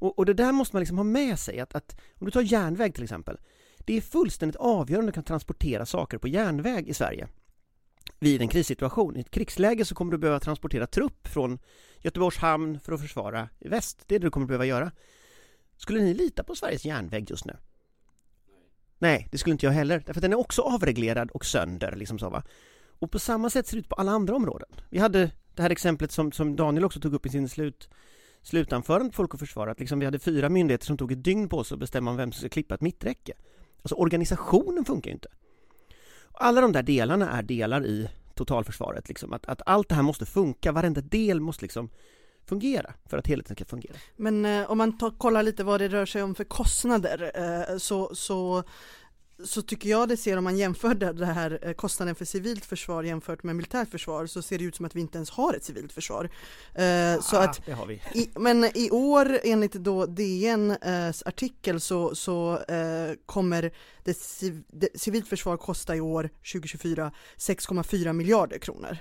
[0.00, 2.40] Och, och det där måste man liksom ha med sig, att, att om du tar
[2.40, 3.38] järnväg till exempel,
[3.78, 7.28] det är fullständigt avgörande att du kan transportera saker på järnväg i Sverige
[8.18, 9.16] vid en krissituation.
[9.16, 11.58] I ett krigsläge så kommer du behöva transportera trupp från
[12.02, 14.02] Göteborgs hamn för att försvara väst.
[14.06, 14.92] Det är det du kommer behöva göra.
[15.76, 17.56] Skulle ni lita på Sveriges järnväg just nu?
[18.98, 22.18] Nej, det skulle inte jag heller, därför att den är också avreglerad och sönder liksom
[22.18, 22.42] så va.
[22.98, 24.68] Och på samma sätt ser det ut på alla andra områden.
[24.90, 27.88] Vi hade det här exemplet som, som Daniel också tog upp i sin slut,
[28.42, 31.64] slutanförande Folk och Försvar, att liksom vi hade fyra myndigheter som tog ett dygn på
[31.64, 33.32] sig att bestämma vem som ska klippa ett mitträcke.
[33.82, 35.28] Alltså organisationen funkar ju inte.
[36.32, 39.32] Alla de där delarna är delar i totalförsvaret, liksom.
[39.32, 41.90] att, att allt det här måste funka, varenda del måste liksom
[42.48, 43.96] fungera för att helheten ska fungera.
[44.16, 47.78] Men eh, om man tar, kollar lite vad det rör sig om för kostnader eh,
[47.78, 48.64] så, så
[49.44, 53.02] så tycker jag det ser om man jämför det här eh, kostnaden för civilt försvar
[53.02, 55.64] jämfört med militärt försvar så ser det ut som att vi inte ens har ett
[55.64, 56.30] civilt försvar.
[56.74, 58.02] Eh, så ah, att, det har vi.
[58.14, 63.70] I, men i år enligt då DNs eh, artikel så, så eh, kommer
[64.04, 68.98] det, civ, det civilt försvar kosta i år 2024 6,4 miljarder kronor.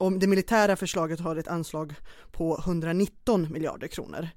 [0.00, 1.94] Och det militära förslaget har ett anslag
[2.30, 4.28] på 119 miljarder kronor.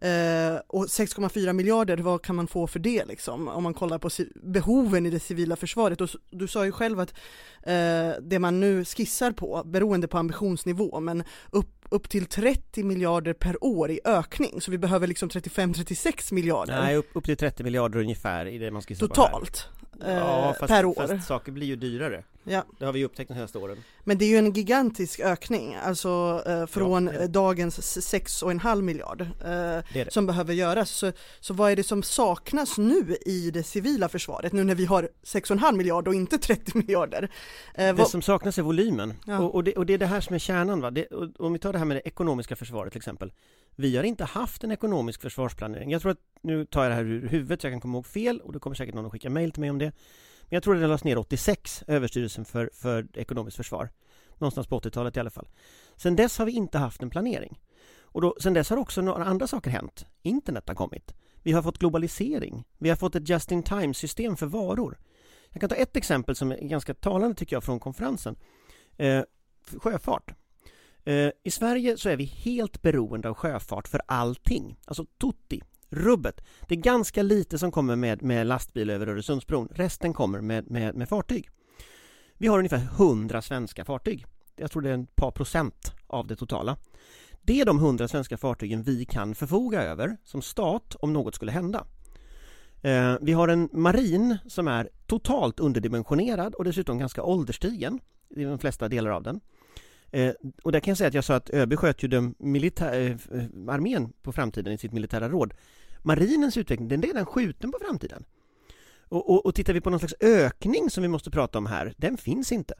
[0.00, 3.48] Eh, och 6,4 miljarder, vad kan man få för det liksom?
[3.48, 6.00] Om man kollar på behoven i det civila försvaret.
[6.00, 7.14] Och du sa ju själv att
[7.62, 13.32] eh, det man nu skissar på, beroende på ambitionsnivå, men upp, upp till 30 miljarder
[13.32, 14.60] per år i ökning.
[14.60, 16.80] Så vi behöver liksom 35-36 miljarder.
[16.82, 19.68] Nej, upp, upp till 30 miljarder ungefär i det man skissar Totalt.
[19.68, 20.18] på här.
[20.18, 21.06] Ja, eh, fast, per år.
[21.06, 22.24] fast saker blir ju dyrare.
[22.44, 22.64] Ja.
[22.78, 23.76] Det har vi upptäckt de senaste åren.
[24.04, 29.26] Men det är ju en gigantisk ökning, alltså eh, från ja, dagens 6,5 miljard eh,
[29.40, 30.12] det det.
[30.12, 30.90] som behöver göras.
[30.90, 34.84] Så, så vad är det som saknas nu i det civila försvaret, nu när vi
[34.84, 37.22] har 6,5 miljard och inte 30 miljarder?
[37.74, 38.08] Eh, det vad...
[38.08, 39.38] som saknas är volymen, ja.
[39.38, 40.80] och, och, det, och, det, är det här som är kärnan.
[40.80, 40.90] Va?
[40.90, 41.06] Det,
[41.38, 43.32] om vi tar det här med det ekonomiska försvaret till exempel.
[43.76, 45.90] Vi har inte haft en ekonomisk försvarsplanering.
[45.90, 48.06] Jag tror att, nu tar jag det här ur huvudet så jag kan komma ihåg
[48.06, 49.92] fel, och det kommer säkert någon att skicka mail till mig om det.
[50.52, 53.90] Men jag tror den lades ner 86, Överstyrelsen för, för ekonomiskt försvar.
[54.38, 55.48] Någonstans på 80-talet i alla fall.
[55.96, 57.60] Sen dess har vi inte haft en planering.
[58.00, 60.06] Och då, sen dess har också några andra saker hänt.
[60.22, 61.14] Internet har kommit.
[61.42, 62.64] Vi har fått globalisering.
[62.78, 64.98] Vi har fått ett just-in-time-system för varor.
[65.50, 68.36] Jag kan ta ett exempel som är ganska talande tycker jag från konferensen.
[68.96, 69.22] Eh,
[69.76, 70.34] sjöfart.
[71.04, 74.78] Eh, I Sverige så är vi helt beroende av sjöfart för allting.
[74.84, 75.62] Alltså tutti
[75.92, 76.40] rubbet.
[76.68, 79.68] Det är ganska lite som kommer med, med lastbil över Öresundsbron.
[79.74, 81.48] Resten kommer med, med, med fartyg.
[82.38, 84.26] Vi har ungefär 100 svenska fartyg.
[84.56, 86.76] Jag tror det är ett par procent av det totala.
[87.42, 91.52] Det är de 100 svenska fartygen vi kan förfoga över som stat om något skulle
[91.52, 91.86] hända.
[92.82, 98.00] Eh, vi har en marin som är totalt underdimensionerad och dessutom ganska ålderstigen
[98.36, 99.40] i de flesta delar av den.
[100.10, 103.18] Eh, och där kan jag säga att jag sa att ÖB sköt ju den militär,
[103.32, 105.54] eh, armén på framtiden i sitt militära råd
[106.02, 108.24] marinens utveckling, den är redan skjuten på framtiden.
[109.08, 111.94] Och, och, och tittar vi på någon slags ökning som vi måste prata om här,
[111.96, 112.74] den finns inte.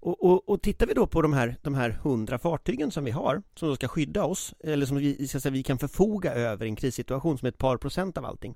[0.00, 3.10] Och, och, och tittar vi då på de här, de här hundra fartygen som vi
[3.10, 6.66] har, som då ska skydda oss, eller som vi, ska säga, vi kan förfoga över
[6.66, 8.54] i en krissituation som är ett par procent av allting.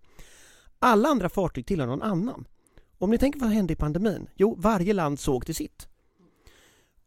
[0.78, 2.44] Alla andra fartyg tillhör någon annan.
[2.98, 4.28] Om ni tänker vad hände i pandemin?
[4.34, 5.88] Jo, varje land såg till sitt.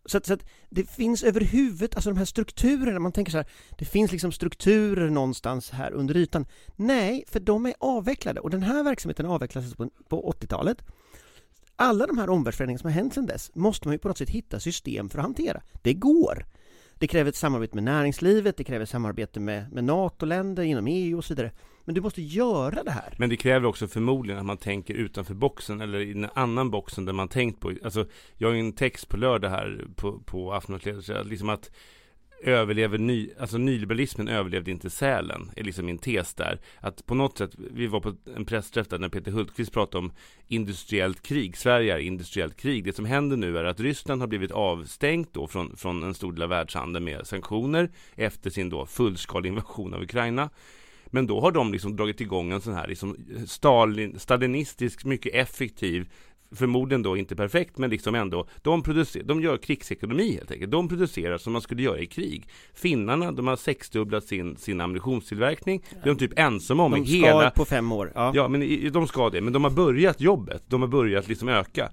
[0.05, 3.47] Så att, så att, det finns överhuvud, alltså de här strukturerna, man tänker så här,
[3.77, 6.45] det finns liksom strukturer någonstans här under ytan.
[6.75, 10.77] Nej, för de är avvecklade och den här verksamheten avvecklades alltså på, på 80-talet.
[11.75, 14.29] Alla de här omvärldsförändringarna som har hänt sedan dess måste man ju på något sätt
[14.29, 15.61] hitta system för att hantera.
[15.81, 16.45] Det går.
[16.95, 21.25] Det kräver ett samarbete med näringslivet, det kräver samarbete med, med NATO-länder, inom EU och
[21.25, 21.51] så vidare.
[21.85, 23.13] Men du måste göra det här.
[23.17, 27.05] Men det kräver också förmodligen att man tänker utanför boxen eller i en annan boxen
[27.05, 27.73] där man tänkt på.
[27.83, 28.05] Alltså,
[28.37, 31.71] jag har ju en text på lördag här på, på Aftonbladet, liksom att
[32.43, 36.59] överlever ny, alltså nyliberalismen överlevde inte Sälen, är liksom min tes där.
[36.79, 40.13] Att på något sätt, vi var på en pressträff där när Peter Hultqvist pratade om
[40.47, 42.83] industriellt krig, Sverige är industriellt krig.
[42.83, 46.33] Det som händer nu är att Ryssland har blivit avstängt då från, från en stor
[46.33, 50.49] del av världshandeln med sanktioner efter sin då fullskalig invasion av Ukraina.
[51.13, 56.09] Men då har de liksom dragit igång en sån här liksom Stalin, stalinistisk, mycket effektiv
[56.55, 60.71] förmodligen då inte perfekt, men liksom ändå, de, producerar, de gör krigsekonomi helt enkelt.
[60.71, 62.47] De producerar som man skulle göra i krig.
[62.73, 65.83] Finnarna, de har sexdubblat sin, sin ammunitionstillverkning.
[65.89, 65.97] Ja.
[66.03, 67.49] De är typ ensamma om de i hela...
[67.49, 68.11] på fem år.
[68.15, 69.41] Ja, ja men de ska det.
[69.41, 70.63] Men de har börjat jobbet.
[70.67, 71.89] De har börjat liksom öka.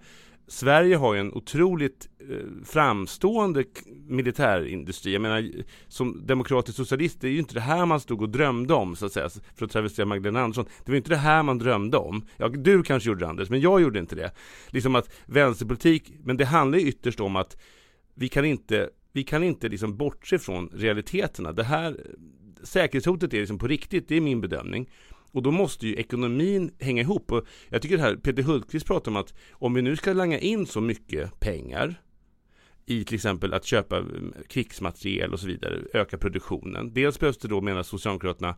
[0.51, 3.65] Sverige har ju en otroligt eh, framstående
[4.07, 5.13] militärindustri.
[5.13, 5.51] Jag menar,
[5.89, 9.07] som demokratisk socialist, det är ju inte det här man stod och drömde om så
[9.07, 10.65] att säga, för att travestera Magdalena Andersson.
[10.85, 12.27] Det var inte det här man drömde om.
[12.37, 14.33] Ja, du kanske gjorde det Anders, men jag gjorde inte det.
[14.69, 17.57] Liksom att vänsterpolitik, men det handlar ju ytterst om att
[18.15, 21.53] vi kan inte, vi kan inte liksom bortse från realiteterna.
[21.53, 21.97] Det här
[22.63, 24.89] säkerhetshotet är liksom på riktigt, det är min bedömning.
[25.33, 27.33] Och då måste ju ekonomin hänga ihop.
[27.33, 30.39] Och jag tycker det här, Peter Hultqvist pratar om att om vi nu ska langa
[30.39, 32.01] in så mycket pengar
[32.87, 36.93] i till exempel att köpa mm, krigsmateriel och så vidare, öka produktionen.
[36.95, 38.55] Dels behövs det då, menar Socialdemokraterna,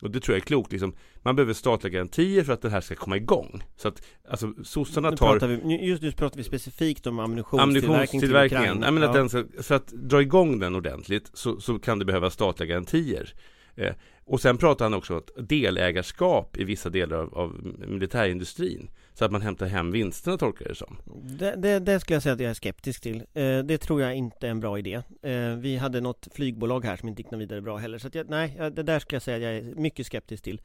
[0.00, 2.80] och det tror jag är klokt, liksom, man behöver statliga garantier för att det här
[2.80, 3.62] ska komma igång.
[3.76, 5.46] Så att, alltså sossarna tar...
[5.46, 8.82] Vi, just nu pratar vi specifikt om ammunitionstillverkningen.
[8.82, 9.08] Till ja.
[9.08, 12.68] att den ska, för att dra igång den ordentligt så, så kan det behövas statliga
[12.68, 13.34] garantier.
[13.76, 13.94] Eh,
[14.26, 18.90] och sen pratar han också om delägarskap i vissa delar av, av militärindustrin.
[19.14, 20.96] Så att man hämtar hem vinsterna tolkar det som.
[21.38, 23.16] Det, det, det skulle jag säga att jag är skeptisk till.
[23.34, 25.02] Eh, det tror jag inte är en bra idé.
[25.22, 27.98] Eh, vi hade något flygbolag här som inte gick något vidare bra heller.
[27.98, 30.60] Så att jag, nej, det där skulle jag säga att jag är mycket skeptisk till.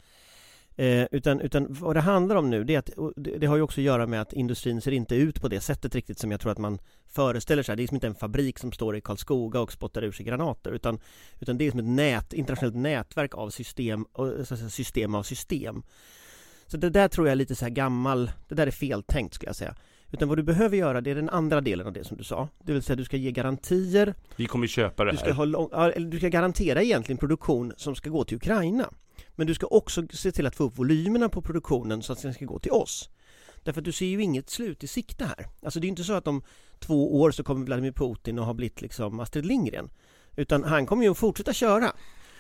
[0.80, 3.62] Eh, utan, utan vad det handlar om nu, det, är att, det, det, har ju
[3.62, 6.40] också att göra med att industrin ser inte ut på det sättet riktigt som jag
[6.40, 7.78] tror att man föreställer sig.
[7.78, 10.72] Det är som inte en fabrik som står i Karlskoga och spottar ur sig granater
[10.72, 11.00] utan,
[11.40, 14.06] utan det är som ett nät, internationellt nätverk av system,
[14.70, 15.84] system av system.
[16.68, 19.50] Så det där tror jag är lite så här gammal, det där är feltänkt skulle
[19.50, 19.76] jag säga.
[20.12, 22.48] Utan vad du behöver göra, det är den andra delen av det som du sa.
[22.64, 24.14] Det vill säga du ska ge garantier.
[24.36, 25.26] Vi kommer köpa det här.
[25.26, 28.90] Du ska, ha, du ska garantera egentligen produktion som ska gå till Ukraina.
[29.40, 32.34] Men du ska också se till att få upp volymerna på produktionen så att den
[32.34, 33.10] ska gå till oss.
[33.64, 35.48] Därför att du ser ju inget slut i sikte här.
[35.64, 36.44] Alltså det är inte så att om
[36.80, 39.90] två år så kommer Vladimir Putin och har blivit liksom Astrid Lindgren.
[40.36, 41.92] Utan han kommer ju att fortsätta köra.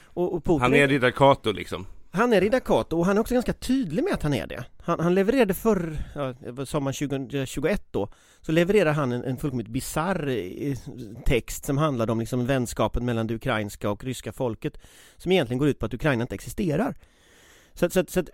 [0.03, 1.85] Och, och Putin han är riddar Kato liksom.
[2.11, 4.65] Han är riddar Kato och han är också ganska tydlig med att han är det.
[4.81, 8.09] Han, han levererade förr, ja, sommaren 2021 eh, då,
[8.41, 10.77] så levererade han en, en fullkomligt bisarr eh,
[11.25, 14.77] text som handlade om liksom vänskapen mellan det ukrainska och ryska folket
[15.17, 16.95] som egentligen går ut på att Ukraina inte existerar.
[17.73, 18.29] Så, så, så att,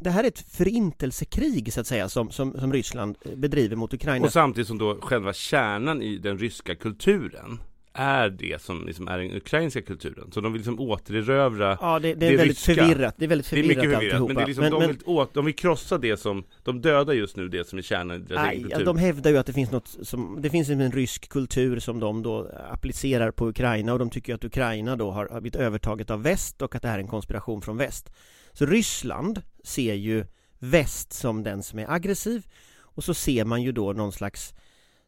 [0.00, 3.94] det här är ett förintelsekrig så att säga som, som, som Ryssland eh, bedriver mot
[3.94, 4.26] Ukraina.
[4.26, 7.58] Och samtidigt som då själva kärnan i den ryska kulturen
[7.94, 10.32] är det som liksom är den ukrainska kulturen.
[10.32, 12.74] Så de vill liksom återerövra Ja, det, det är det väldigt ryska.
[12.74, 13.14] förvirrat.
[13.18, 14.34] Det är väldigt förvirrat, det är mycket förvirrat alltihopa.
[14.34, 14.88] Men, det är liksom, men, de, men...
[14.88, 18.16] Vill åt, de vill krossa det som, de dödar just nu det som är kärnan
[18.16, 18.84] i deras egen kultur.
[18.84, 22.22] De hävdar ju att det finns något som, det finns en rysk kultur som de
[22.22, 26.22] då applicerar på Ukraina och de tycker att Ukraina då har, har blivit övertaget av
[26.22, 28.10] väst och att det här är en konspiration från väst.
[28.52, 30.24] Så Ryssland ser ju
[30.58, 34.54] väst som den som är aggressiv och så ser man ju då någon slags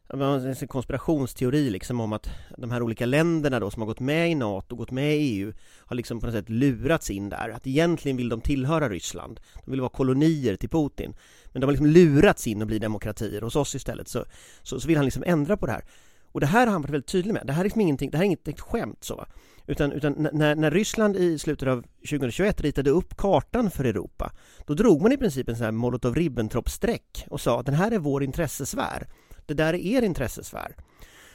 [0.09, 4.35] en konspirationsteori liksom om att de här olika länderna då som har gått med i
[4.35, 7.49] NATO och gått med i EU har liksom på något sätt lurats in där.
[7.49, 9.39] Att egentligen vill de tillhöra Ryssland.
[9.65, 11.15] De vill vara kolonier till Putin.
[11.51, 14.07] Men de har liksom lurats in och bli demokratier hos oss istället.
[14.07, 14.25] Så,
[14.63, 15.85] så, så vill han liksom ändra på det här.
[16.31, 17.47] Och det här har han varit väldigt tydlig med.
[17.47, 19.25] Det här är liksom ingenting, det här är inget skämt så.
[19.67, 24.31] Utan, utan när, när Ryssland i slutet av 2021 ritade upp kartan för Europa,
[24.65, 27.99] då drog man i princip en sån här Molotov-Ribbentrop-streck och sa att den här är
[27.99, 29.07] vår intressesfär.
[29.47, 30.75] Det där är er intressesfär.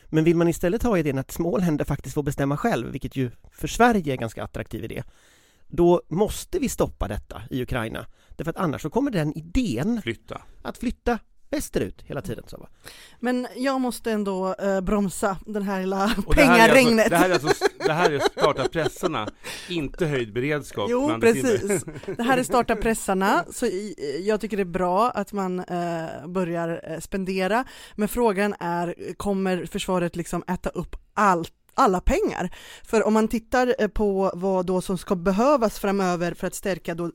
[0.07, 3.31] Men vill man istället ha idén att små länder faktiskt får bestämma själv, vilket ju
[3.51, 5.03] för Sverige är ganska attraktiv idé,
[5.69, 8.07] då måste vi stoppa detta i Ukraina.
[8.37, 10.43] Därför att annars så kommer den idén flytta.
[10.63, 11.19] att flytta
[11.53, 12.45] västerut hela tiden.
[12.47, 12.69] Så va?
[13.21, 17.11] Men jag måste ändå eh, bromsa den här lilla och pengaregnet.
[17.11, 19.29] Det här är alltså, alltså det här är starta pressarna,
[19.69, 20.91] inte höjd beredskap.
[20.91, 21.85] Jo, precis.
[22.17, 23.69] Det här är starta pressarna, så
[24.21, 27.65] jag tycker det är bra att man eh, börjar eh, spendera.
[27.95, 32.55] Men frågan är, kommer försvaret liksom äta upp allt alla pengar.
[32.85, 36.95] För om man tittar eh, på vad då som ska behövas framöver för att stärka
[36.95, 37.11] då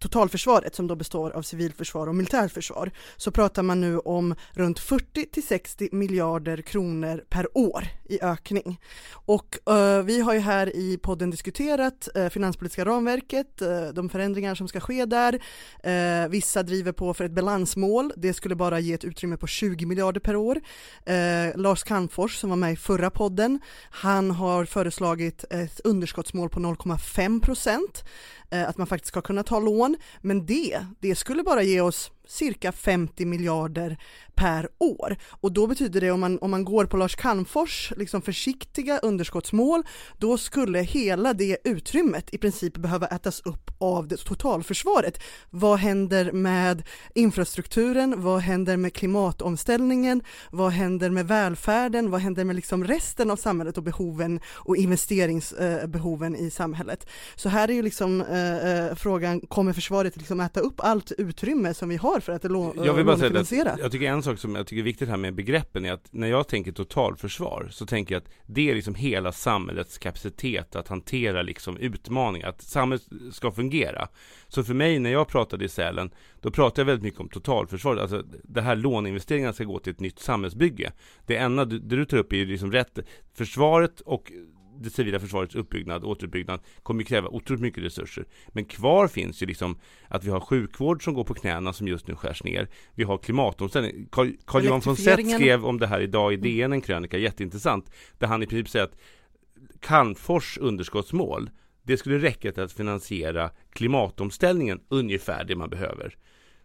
[0.00, 5.26] totalförsvaret som då består av civilförsvar och militärförsvar så pratar man nu om runt 40
[5.26, 8.80] till 60 miljarder kronor per år i ökning.
[9.12, 14.54] Och eh, vi har ju här i podden diskuterat eh, finanspolitiska ramverket, eh, de förändringar
[14.54, 15.40] som ska ske där.
[15.82, 19.86] Eh, vissa driver på för ett balansmål, det skulle bara ge ett utrymme på 20
[19.86, 20.60] miljarder per år.
[21.06, 23.60] Eh, Lars Calmfors som var med i förra podden,
[24.00, 28.04] han har föreslagit ett underskottsmål på 0,5 procent.
[28.50, 32.10] Eh, att man faktiskt ska kunna ta lån, men det, det skulle bara ge oss
[32.30, 33.98] cirka 50 miljarder
[34.34, 35.16] per år.
[35.40, 39.82] Och då betyder det om man, om man går på Lars Calmfors liksom försiktiga underskottsmål,
[40.18, 45.22] då skulle hela det utrymmet i princip behöva ätas upp av det totalförsvaret.
[45.50, 46.82] Vad händer med
[47.14, 48.22] infrastrukturen?
[48.22, 50.22] Vad händer med klimatomställningen?
[50.50, 52.10] Vad händer med välfärden?
[52.10, 57.06] Vad händer med liksom resten av samhället och behoven och investeringsbehoven eh, i samhället?
[57.34, 61.12] Så här är ju liksom eh, eh, eh, frågan, kommer försvaret liksom äta upp allt
[61.18, 63.70] utrymme som vi har för att lå- Jag vill bara lånefinansiera.
[63.72, 66.08] att jag tycker en sak som jag tycker är viktigt här med begreppen är att
[66.10, 70.88] när jag tänker totalförsvar så tänker jag att det är liksom hela samhällets kapacitet att
[70.88, 74.08] hantera liksom utmaningar, att samhället ska fungera.
[74.48, 77.96] Så för mig när jag pratade i Sälen, då pratade jag väldigt mycket om totalförsvar,
[77.96, 80.92] alltså det här låneinvesteringarna ska gå till ett nytt samhällsbygge.
[81.26, 82.98] Det enda du, det du tar upp är ju liksom rätt,
[83.34, 84.32] försvaret och
[84.82, 88.24] det civila försvarets uppbyggnad, återuppbyggnad kommer kräva otroligt mycket resurser.
[88.48, 92.06] Men kvar finns ju liksom att vi har sjukvård som går på knäna som just
[92.06, 92.68] nu skärs ner.
[92.94, 94.08] Vi har klimatomställning.
[94.10, 95.38] Carl, Johan von Elektrifieringen.
[95.38, 97.90] skrev om det här idag i DN en krönika, jätteintressant.
[98.18, 98.96] Där han i princip säger att
[99.80, 101.50] Calmfors underskottsmål
[101.82, 106.16] det skulle räcka till att finansiera klimatomställningen ungefär det man behöver.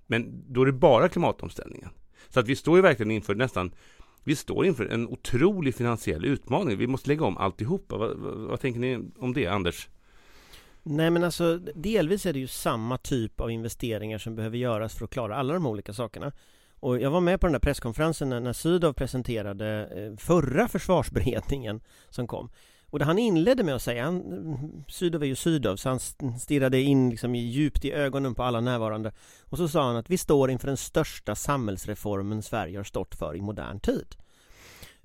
[0.08, 1.90] Men då är det bara klimatomställningen.
[2.30, 3.72] Så att vi står ju verkligen inför nästan
[4.26, 6.78] vi står inför en otrolig finansiell utmaning.
[6.78, 7.98] Vi måste lägga om alltihopa.
[7.98, 9.90] Vad, vad, vad tänker ni om det, Anders?
[10.84, 15.06] Nej men alltså delvis är det ju samma typ av investeringar som behöver göras för
[15.06, 16.32] att klara alla de olika sakerna.
[16.80, 21.82] Och jag var med på den där presskonferensen när, när Sydow presenterade eh, förra försvarsberedningen
[22.10, 22.50] som kom.
[22.90, 26.00] Och det han inledde med att säga, han, Sydow är ju Sydow, så han
[26.40, 29.14] stirrade in liksom djupt i ögonen på alla närvarande.
[29.44, 33.36] Och så sa han att vi står inför den största samhällsreformen Sverige har stått för
[33.36, 34.16] i modern tid.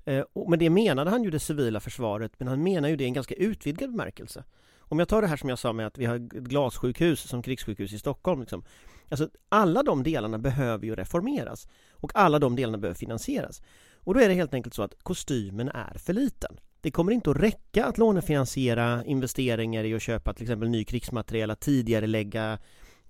[0.05, 3.03] Eh, och med det menade han ju det civila försvaret, men han menar ju det
[3.03, 4.43] i en ganska utvidgad bemärkelse.
[4.79, 7.41] Om jag tar det här som jag sa med att vi har ett glassjukhus som
[7.41, 8.39] krigssjukhus i Stockholm.
[8.39, 8.63] Liksom.
[9.09, 13.61] Alltså, alla de delarna behöver ju reformeras och alla de delarna behöver finansieras.
[13.95, 16.59] Och då är det helt enkelt så att kostymen är för liten.
[16.81, 21.51] Det kommer inte att räcka att lånefinansiera investeringar i att köpa till exempel ny krigsmateriel,
[21.51, 22.59] att tidigare lägga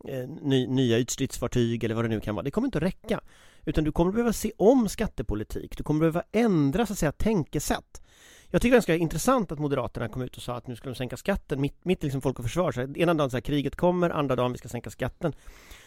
[0.07, 2.43] eh, ny, nya ytstridsfartyg eller vad det nu kan vara.
[2.43, 3.21] Det kommer inte att räcka.
[3.65, 5.77] Utan du kommer att behöva se om skattepolitik.
[5.77, 8.01] Du kommer behöva ändra så att säga tänkesätt.
[8.49, 10.93] Jag tycker det är ganska intressant att Moderaterna kom ut och sa att nu skulle
[10.93, 12.71] de sänka skatten mitt, mitt liksom Folk och Försvar.
[12.71, 15.33] Så ena dagen så här, kriget kommer, andra dagen vi ska sänka skatten.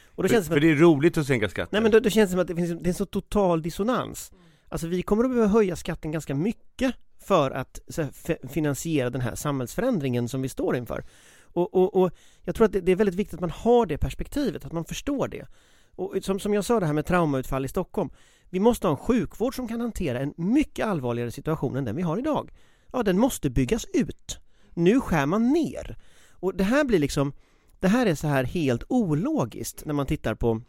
[0.07, 1.73] Och då För, känns det som för att, det är roligt att sänka skatter.
[1.73, 3.63] nej men då, då känns det som att det finns det är en så total
[3.63, 4.33] dissonans.
[4.69, 6.95] Alltså vi kommer att behöva höja skatten ganska mycket
[7.27, 11.05] för att här, finansiera den här samhällsförändringen som vi står inför.
[11.43, 13.99] Och, och, och jag tror att det, det är väldigt viktigt att man har det
[13.99, 15.47] perspektivet, att man förstår det.
[15.97, 18.11] Och som, som jag sa det här med traumautfall i Stockholm.
[18.51, 22.03] Vi måste ha en sjukvård som kan hantera en mycket allvarligare situation än den vi
[22.03, 22.53] har idag.
[22.93, 24.39] Ja, den måste byggas ut.
[24.75, 25.97] Nu skär man ner.
[26.31, 27.33] Och det här blir liksom
[27.81, 30.61] Det här är så här helt ologiskt när man tittar på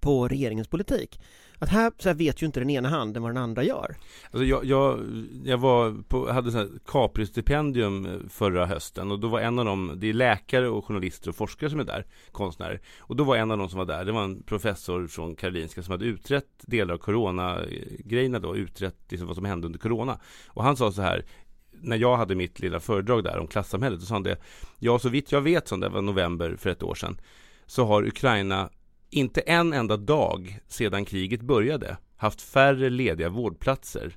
[0.00, 1.20] på regeringens politik.
[1.58, 3.96] Att här, så här vet ju inte den ena handen vad den andra gör.
[4.30, 5.00] Alltså jag, jag,
[5.44, 9.92] jag var på, hade ett Capri-stipendium eh, förra hösten och då var en av dem,
[9.96, 12.80] det är läkare och journalister och forskare som är där, konstnärer.
[12.98, 15.82] Och då var en av dem som var där, det var en professor från Karolinska
[15.82, 20.20] som hade utrett delar av corona-grejerna då, utrett liksom vad som hände under corona.
[20.48, 21.24] Och han sa så här,
[21.70, 24.36] när jag hade mitt lilla föredrag där om klassamhället, då sa han det,
[24.78, 27.20] ja så vitt jag vet, som det var november för ett år sedan,
[27.66, 28.70] så har Ukraina
[29.14, 34.16] inte en enda dag sedan kriget började haft färre lediga vårdplatser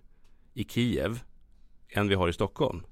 [0.54, 1.20] i Kiev
[1.90, 2.84] än vi har i Stockholm.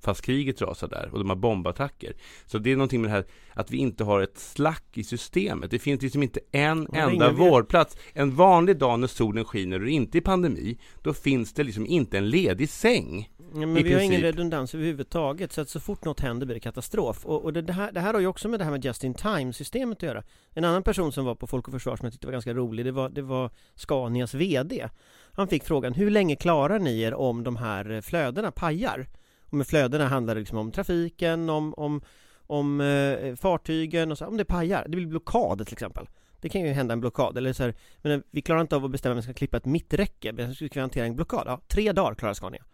[0.00, 2.12] Fast kriget rasar där och de har bombattacker.
[2.46, 5.70] Så det är någonting med det här att vi inte har ett slack i systemet.
[5.70, 7.96] Det finns liksom inte en Ja, enda vårdplats.
[8.12, 12.18] En vanlig dag när solen skiner och inte i pandemi, då finns det liksom inte
[12.18, 13.30] en ledig säng.
[13.54, 14.24] Ja, men vi har ingen princip.
[14.24, 17.26] redundans överhuvudtaget så att så fort något händer blir det katastrof.
[17.26, 19.04] Och, och det, det, här, det här har ju också med det här med just
[19.04, 20.22] in time systemet att göra.
[20.50, 22.86] En annan person som var på Folk och Försvar som jag tyckte var ganska rolig,
[22.86, 24.88] det var, det var Scanias VD.
[25.32, 29.06] Han fick frågan, hur länge klarar ni er om de här eh, flödena pajar?
[29.50, 32.00] Och med flödena handlar det liksom om trafiken, om, om,
[32.46, 36.08] om eh, fartygen och så, om det pajar, det blir blockad till exempel.
[36.40, 38.84] Det kan ju hända en blockad, eller så här, men eh, vi klarar inte av
[38.84, 41.42] att bestämma om vi ska klippa ett mitträcke, men hur ska vi hantera en blockad?
[41.46, 42.64] Ja, tre dagar klarar Scania.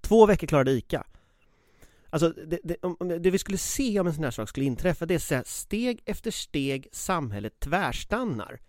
[0.00, 1.04] Två veckor klarade ICA.
[2.10, 4.66] Alltså det, det, om, om det vi skulle se om en sån här sak skulle
[4.66, 8.60] inträffa det är så här, steg efter steg samhället tvärstannar.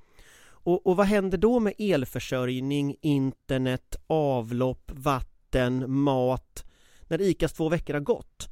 [0.42, 6.66] Och, och vad händer då med elförsörjning, internet, avlopp, vatten, mat
[7.10, 8.50] när ICAs två veckor har gått?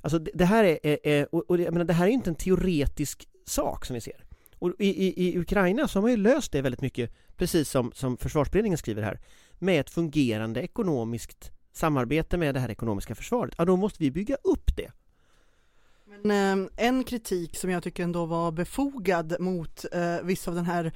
[0.00, 2.30] Alltså det, det här är, är, är och, och jag menar, det här är inte
[2.30, 4.24] en teoretisk sak som vi ser.
[4.58, 7.92] Och i, i, i Ukraina så har man ju löst det väldigt mycket, precis som,
[7.94, 9.20] som försvarsberedningen skriver här,
[9.58, 13.54] med ett fungerande ekonomiskt samarbete med det här ekonomiska försvaret.
[13.58, 14.92] Ja, då måste vi bygga upp det.
[16.22, 20.64] Men eh, en kritik som jag tycker ändå var befogad mot eh, viss av den
[20.64, 20.92] här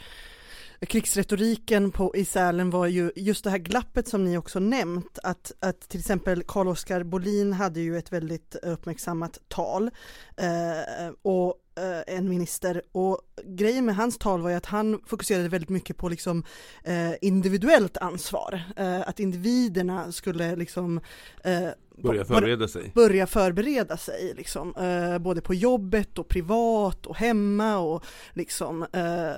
[0.87, 5.53] krigsretoriken på, i Sälen var ju just det här glappet som ni också nämnt, att,
[5.61, 9.91] att till exempel Carl-Oskar Bolin hade ju ett väldigt uppmärksammat tal.
[10.37, 15.49] Eh, och eh, en minister och grejen med hans tal var ju att han fokuserade
[15.49, 16.45] väldigt mycket på liksom
[16.85, 21.01] eh, individuellt ansvar, eh, att individerna skulle liksom
[21.45, 21.69] eh,
[22.03, 22.93] Börja förbereda sig.
[22.95, 29.33] börja förbereda sig, liksom, eh, både på jobbet och privat och hemma och liksom eh,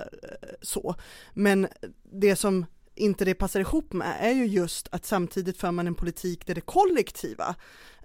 [0.63, 0.95] så.
[1.33, 1.69] Men
[2.13, 5.95] det som inte det passar ihop med är ju just att samtidigt för man en
[5.95, 7.55] politik där det kollektiva,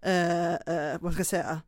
[0.02, 1.62] eh, eh, vad ska jag säga,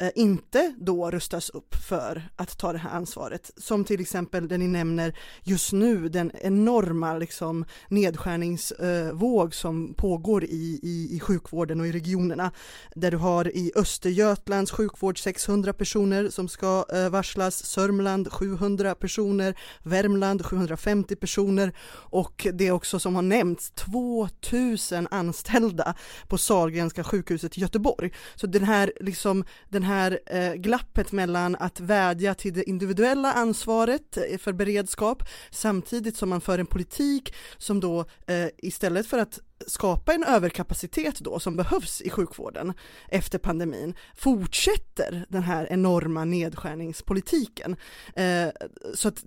[0.00, 3.50] Eh, inte då rustas upp för att ta det här ansvaret.
[3.56, 10.80] Som till exempel det ni nämner just nu, den enorma liksom, nedskärningsvåg som pågår i,
[10.82, 12.52] i, i sjukvården och i regionerna.
[12.94, 19.58] Där du har i Östergötlands sjukvård 600 personer som ska eh, varslas, Sörmland 700 personer,
[19.82, 25.94] Värmland 750 personer och det är också som har nämnts 2000 anställda
[26.28, 28.12] på Sahlgrenska sjukhuset i Göteborg.
[28.34, 29.87] Så den här, liksom, den här
[30.26, 36.40] eh, glappet mellan att vädja till det individuella ansvaret eh, för beredskap samtidigt som man
[36.40, 42.00] för en politik som då eh, istället för att skapa en överkapacitet då som behövs
[42.00, 42.72] i sjukvården
[43.08, 47.76] efter pandemin fortsätter den här enorma nedskärningspolitiken.
[48.16, 48.48] Eh,
[48.94, 49.24] så att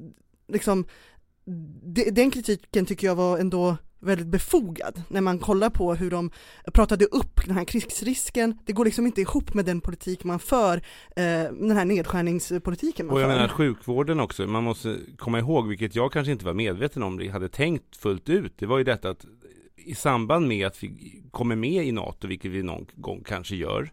[0.48, 0.86] liksom
[1.84, 6.32] de, den kritiken tycker jag var ändå väldigt befogad när man kollar på hur de
[6.74, 8.58] pratade upp den här krigsrisken.
[8.66, 10.78] Det går liksom inte ihop med den politik man för,
[11.16, 13.36] eh, den här nedskärningspolitiken man Och jag för.
[13.36, 17.28] menar sjukvården också, man måste komma ihåg, vilket jag kanske inte var medveten om, det
[17.28, 19.26] hade tänkt fullt ut, det var ju detta att
[19.86, 23.92] i samband med att vi kommer med i NATO, vilket vi någon gång kanske gör,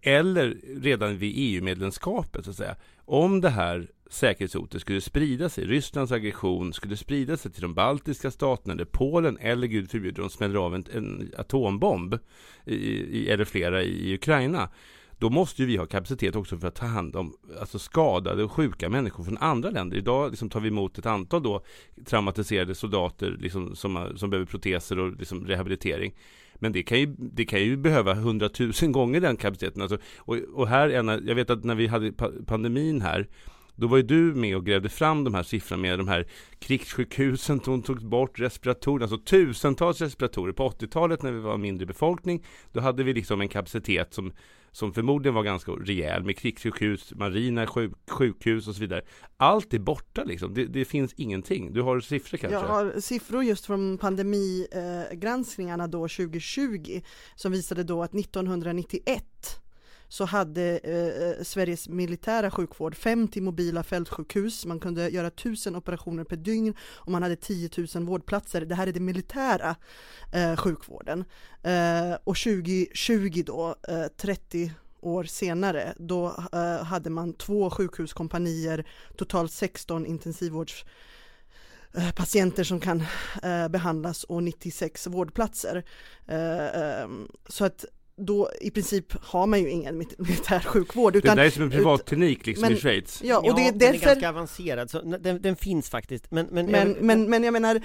[0.00, 6.12] eller redan vid EU-medlemskapet så att säga, om det här säkerhetshotet skulle sprida sig, Rysslands
[6.12, 10.58] aggression skulle sprida sig till de baltiska staterna eller Polen eller gud förbjuder de smäller
[10.58, 12.18] av en, en atombomb
[12.64, 14.70] i, i, eller flera i, i Ukraina
[15.18, 18.52] då måste ju vi ha kapacitet också för att ta hand om alltså skadade och
[18.52, 19.96] sjuka människor från andra länder.
[19.96, 21.64] Idag liksom tar vi emot ett antal då
[22.04, 26.14] traumatiserade soldater liksom som, som behöver proteser och liksom rehabilitering.
[26.54, 29.82] Men det kan ju, det kan ju behöva hundratusen gånger den kapaciteten.
[29.82, 30.88] Alltså, och, och här,
[31.28, 32.12] jag vet att när vi hade
[32.46, 33.28] pandemin här
[33.76, 36.26] då var ju du med och grävde fram de här siffrorna med de här
[36.58, 40.52] krigssjukhusen som tog bort respiratorer, alltså tusentals respiratorer.
[40.52, 44.32] På 80-talet när vi var mindre befolkning, då hade vi liksom en kapacitet som,
[44.72, 49.02] som förmodligen var ganska rejäl med krigssjukhus, marina sjuk, sjukhus och så vidare.
[49.36, 51.72] Allt är borta liksom, det, det, finns ingenting.
[51.72, 52.58] Du har siffror kanske?
[52.58, 57.00] Jag har siffror just från pandemigranskningarna då 2020
[57.34, 59.24] som visade då att 1991
[60.08, 66.24] så hade eh, eh, Sveriges militära sjukvård 50 mobila fältsjukhus, man kunde göra 1000 operationer
[66.24, 68.60] per dygn och man hade 10 000 vårdplatser.
[68.60, 69.76] Det här är den militära
[70.32, 71.24] eh, sjukvården.
[71.62, 78.84] Eh, och 2020 då, eh, 30 år senare, då eh, hade man två sjukhuskompanier,
[79.16, 80.84] totalt 16 intensivvårds
[82.16, 83.04] patienter som kan
[83.42, 85.84] eh, behandlas och 96 vårdplatser.
[86.26, 87.84] Eh, ehm, så att
[88.16, 91.16] då i princip har man ju ingen militär sjukvård.
[91.16, 93.20] Utan, det där är som en privatklinik liksom men, i Schweiz.
[93.24, 93.92] Ja, och det är därför...
[93.92, 96.30] Den är ganska avancerad, så den, den finns faktiskt.
[96.30, 97.80] Men, men, men, jag, men, men jag menar...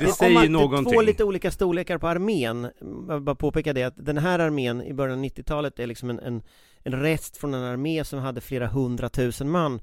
[0.00, 0.92] Det säger man, någonting.
[0.92, 2.70] Två lite olika storlekar på armén.
[3.08, 6.18] Jag bara påpeka det att den här armén i början av 90-talet är liksom en,
[6.18, 6.42] en,
[6.82, 9.80] en rest från en armé som hade flera hundratusen man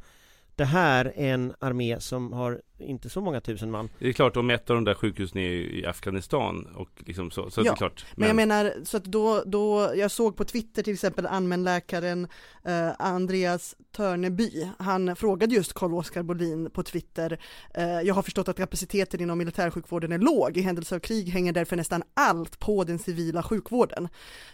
[0.55, 3.89] det här är en armé som har inte så många tusen man.
[3.99, 7.49] Det är klart, om ett av de där sjukhusen är i Afghanistan och liksom så,
[7.49, 8.05] så ja, det är klart.
[8.09, 8.19] Men...
[8.19, 12.27] men jag menar, så att då, då, jag såg på Twitter till exempel allmänläkaren
[12.65, 17.39] eh, Andreas Törneby, han frågade just Carl-Oskar Bolin på Twitter,
[17.73, 21.53] eh, jag har förstått att kapaciteten inom militärsjukvården är låg, i händelse av krig hänger
[21.53, 24.07] därför nästan allt på den civila sjukvården.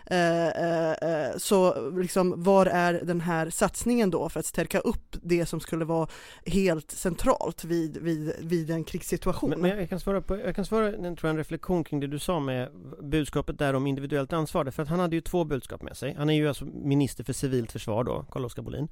[0.05, 5.15] Eh, eh, eh så liksom, var är den här satsningen då för att stärka upp
[5.21, 6.07] det som skulle vara
[6.45, 9.49] helt centralt vid, vid vid, vid en krigssituation.
[9.49, 11.99] Men, men, jag kan svara på, jag kan svara en, tror jag, en reflektion kring
[11.99, 12.69] det du sa med
[13.01, 14.71] budskapet där om individuellt ansvar.
[14.71, 16.13] För att han hade ju två budskap med sig.
[16.17, 18.87] Han är ju alltså minister för civilt försvar då, Carl-Oskar Bolin.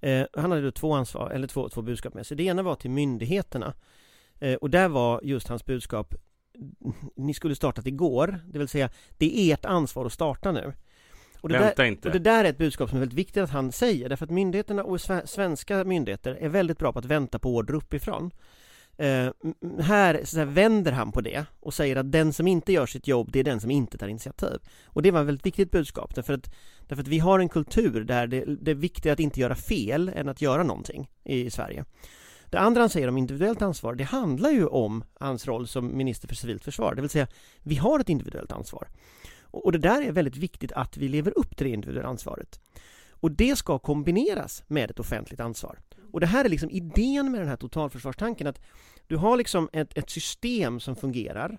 [0.00, 2.36] Eh, han hade då två ansvar, eller två, två budskap med sig.
[2.36, 3.74] Det ena var till myndigheterna.
[4.38, 6.14] Eh, och där var just hans budskap
[7.16, 10.72] ni skulle startat igår, det vill säga det är ert ansvar att starta nu.
[11.40, 12.08] Och det, Vänta där, inte.
[12.08, 14.30] och det där är ett budskap som är väldigt viktigt att han säger, därför att
[14.30, 18.30] myndigheterna och svenska myndigheter är väldigt bra på att vänta på order uppifrån.
[19.02, 19.30] Uh,
[19.80, 23.08] här, så här vänder han på det och säger att den som inte gör sitt
[23.08, 24.58] jobb, det är den som inte tar initiativ.
[24.84, 26.54] Och det var ett väldigt viktigt budskap, därför att,
[26.86, 30.10] därför att vi har en kultur där det, det är viktigare att inte göra fel
[30.14, 31.84] än att göra någonting i Sverige.
[32.50, 36.28] Det andra han säger om individuellt ansvar, det handlar ju om hans roll som minister
[36.28, 37.26] för civilt försvar, det vill säga
[37.62, 38.88] vi har ett individuellt ansvar.
[39.50, 42.60] Och det där är väldigt viktigt att vi lever upp till det individuella ansvaret.
[43.10, 45.78] Och det ska kombineras med ett offentligt ansvar.
[46.12, 48.60] Och det här är liksom idén med den här totalförsvarstanken att
[49.06, 51.58] du har liksom ett, ett system som fungerar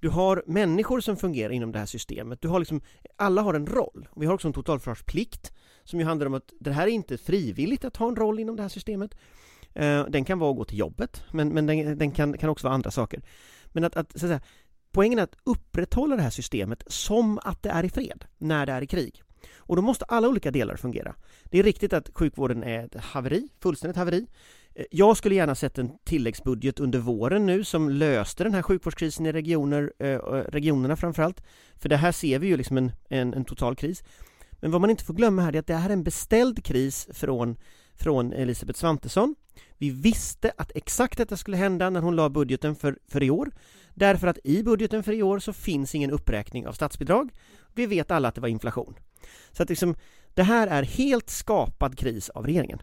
[0.00, 2.42] du har människor som fungerar inom det här systemet.
[2.42, 2.80] Du har liksom,
[3.16, 4.08] alla har en roll.
[4.16, 5.52] Vi har också en totalförsvarsplikt
[5.84, 8.56] som ju handlar om att det här är inte frivilligt att ha en roll inom
[8.56, 9.14] det här systemet.
[9.74, 12.66] Eh, den kan vara att gå till jobbet, men, men den, den kan, kan också
[12.66, 13.22] vara andra saker.
[13.66, 14.40] Men att, att, så att säga,
[14.92, 18.72] poängen är att upprätthålla det här systemet som att det är i fred, när det
[18.72, 19.22] är i krig.
[19.56, 21.14] Och då måste alla olika delar fungera.
[21.44, 24.26] Det är riktigt att sjukvården är ett haveri, fullständigt haveri.
[24.74, 29.26] Eh, jag skulle gärna sett en tilläggsbudget under våren nu som löste den här sjukvårdskrisen
[29.26, 30.18] i regioner, eh,
[30.48, 31.42] regionerna framförallt.
[31.76, 34.02] För det här ser vi ju liksom en, en, en total kris.
[34.52, 37.08] Men vad man inte får glömma här är att det här är en beställd kris
[37.12, 37.56] från,
[37.94, 39.34] från Elisabeth Svantesson.
[39.78, 43.50] Vi visste att exakt detta skulle hända när hon la budgeten för, för i år.
[43.94, 47.30] Därför att i budgeten för i år så finns ingen uppräkning av statsbidrag.
[47.74, 48.94] Vi vet alla att det var inflation.
[49.52, 49.94] Så att liksom,
[50.34, 52.78] det här är helt skapad kris av regeringen.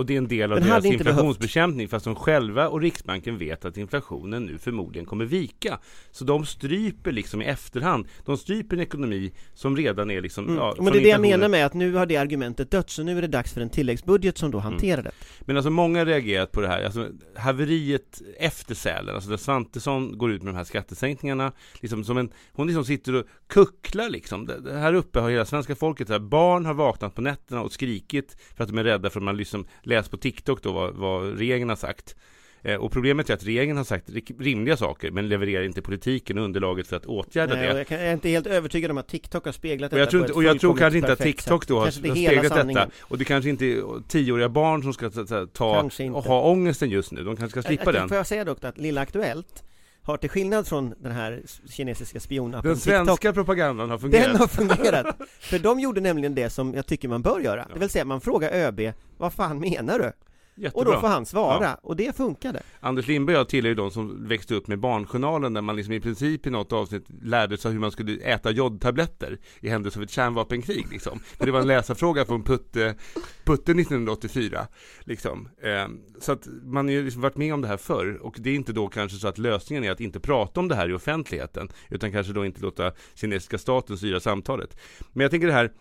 [0.00, 1.90] Och det är en del av Den deras inflationsbekämpning behövt.
[1.90, 5.78] fast de själva och Riksbanken vet att inflationen nu förmodligen kommer vika.
[6.10, 8.08] Så de stryper liksom i efterhand.
[8.24, 10.44] De stryper en ekonomi som redan är liksom...
[10.44, 10.56] Mm.
[10.56, 13.02] Ja, Men det är det jag menar med att nu har det argumentet dött så
[13.02, 14.72] nu är det dags för en tilläggsbudget som då mm.
[14.72, 15.04] hanterar mm.
[15.04, 15.44] det.
[15.46, 16.84] Men alltså många har reagerat på det här.
[16.84, 21.52] Alltså haveriet efter Sälen, alltså där Svantesson går ut med de här skattesänkningarna.
[21.80, 24.46] Liksom som en, hon liksom sitter och kucklar liksom.
[24.46, 28.36] Det, här uppe har hela svenska folket, här, barn har vaknat på nätterna och skrikit
[28.56, 31.38] för att de är rädda för att man liksom läs på TikTok då vad, vad
[31.38, 32.16] regeringen har sagt.
[32.62, 36.44] Eh, och problemet är att regeringen har sagt rimliga saker men levererar inte politiken och
[36.44, 37.78] underlaget för att åtgärda Nej, det.
[37.78, 40.10] Jag, kan, jag är inte helt övertygad om att TikTok har speglat detta och jag
[40.10, 42.88] tror, inte, och jag tror kanske inte att TikTok då har, speglat detta.
[43.00, 45.10] Och det kanske inte är tioåriga barn som ska
[45.52, 47.24] ta och ha ångesten just nu.
[47.24, 48.08] De kanske ska slippa den.
[48.08, 49.64] Får jag säga dock att Lilla Aktuellt
[50.10, 54.36] har till skillnad från den här kinesiska spionappen Den svenska TikTok, propagandan har fungerat Den
[54.36, 55.16] har fungerat!
[55.40, 57.74] För de gjorde nämligen det som jag tycker man bör göra, ja.
[57.74, 58.80] det vill säga man frågar ÖB
[59.18, 60.12] Vad fan menar du?
[60.60, 60.80] Jättebra.
[60.80, 61.78] Och då får han svara, ja.
[61.82, 62.62] och det funkade.
[62.80, 65.94] Anders Lindberg och jag tillhör ju de som växte upp med Barnjournalen där man liksom
[65.94, 70.02] i princip i något avsnitt lärde sig hur man skulle äta jodtabletter i händelse av
[70.02, 71.18] ett kärnvapenkrig liksom.
[71.38, 72.94] För det var en läsarfråga från Putte,
[73.44, 74.66] Putte 1984
[75.00, 75.48] liksom.
[75.62, 75.88] Eh,
[76.20, 78.54] så att man har ju liksom varit med om det här förr och det är
[78.54, 81.68] inte då kanske så att lösningen är att inte prata om det här i offentligheten
[81.88, 84.76] utan kanske då inte låta kinesiska staten styra samtalet.
[85.12, 85.72] Men jag tänker det här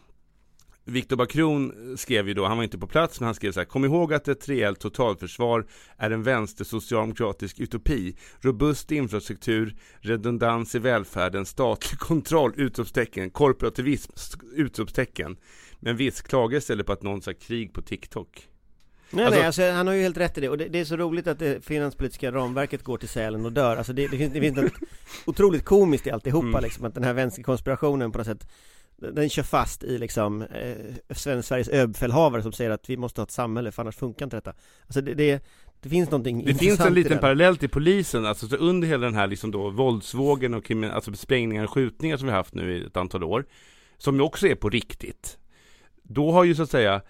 [0.90, 3.66] Viktor Bakron skrev ju då, han var inte på plats, men han skrev så här,
[3.66, 5.66] kom ihåg att ett rejält totalförsvar
[5.98, 8.16] är en vänstersocialdemokratisk utopi.
[8.40, 14.12] Robust infrastruktur, redundans i välfärden, statlig kontroll, utropstecken, korporativism,
[14.54, 15.38] utropstecken.
[15.80, 18.50] Men visst, klaga istället på att någon sa krig på TikTok.
[19.12, 20.86] Nej alltså, nej, alltså, han har ju helt rätt i det och det, det, är
[20.86, 24.34] så roligt att det finanspolitiska ramverket går till Sälen och dör Alltså det, det finns,
[24.34, 24.74] det finns något
[25.26, 26.64] otroligt komiskt i alltihopa mm.
[26.64, 28.48] liksom Att den här vänsterkonspirationen på något sätt
[29.02, 33.32] den kör fast i liksom eh, Sveriges överbefälhavare som säger att vi måste ha ett
[33.32, 34.54] samhälle för annars funkar inte detta.
[34.86, 35.43] Alltså det, det,
[35.82, 39.16] det finns någonting Det finns en liten parallell till polisen, alltså så under hela den
[39.16, 42.97] här liksom då våldsvågen och alltså sprängningar och skjutningar som vi haft nu i ett
[42.97, 43.45] antal år
[43.97, 45.38] Som ju också är på riktigt.
[46.04, 47.02] Då har ju så att säga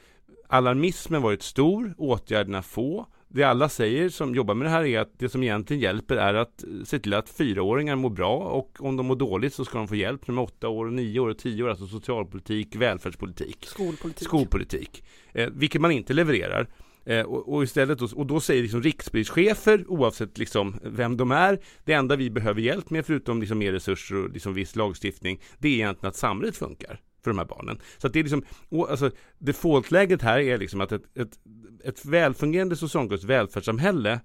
[0.48, 5.20] alarmismen varit stor, åtgärderna få det alla säger som jobbar med det här är att
[5.20, 9.06] det som egentligen hjälper är att se till att fyraåringar mår bra och om de
[9.06, 11.70] mår dåligt så ska de få hjälp med åtta år, nio år och tio år,
[11.70, 15.04] alltså socialpolitik, välfärdspolitik, skolpolitik, skolpolitik.
[15.34, 16.68] Eh, vilket man inte levererar.
[17.06, 21.60] Eh, och, och, istället då, och då säger liksom rikspolischefer, oavsett liksom vem de är,
[21.86, 25.68] det enda vi behöver hjälp med förutom liksom mer resurser och liksom viss lagstiftning, det
[25.68, 27.80] är egentligen att samhället funkar för de här barnen.
[27.98, 28.44] Så att det är liksom,
[28.90, 31.40] alltså defaultläget här är liksom att ett, ett,
[31.84, 34.20] ett välfungerande socialdemokratiskt välfärdssamhälle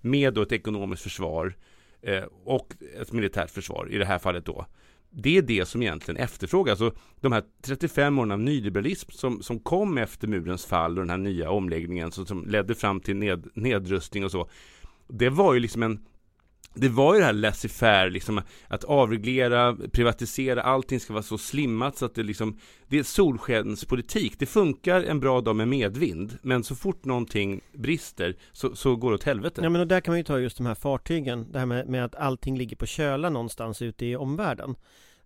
[0.00, 1.54] med då ett ekonomiskt försvar
[2.02, 4.66] eh, och ett militärt försvar i det här fallet då.
[5.12, 6.80] Det är det som egentligen efterfrågas.
[6.80, 11.10] Alltså, de här 35 åren av nyliberalism som, som kom efter murens fall och den
[11.10, 14.50] här nya omläggningen som, som ledde fram till ned, nedrustning och så.
[15.08, 16.04] Det var ju liksom en
[16.74, 21.96] det var ju det här laissez-faire, liksom att avreglera, privatisera, allting ska vara så slimmat
[21.96, 22.58] så att det liksom
[22.88, 28.36] Det är solskenspolitik, det funkar en bra dag med medvind Men så fort någonting brister
[28.52, 29.60] så, så går det åt helvete.
[29.64, 31.88] Ja men och där kan man ju ta just de här fartygen Det här med,
[31.88, 34.74] med att allting ligger på köla någonstans ute i omvärlden.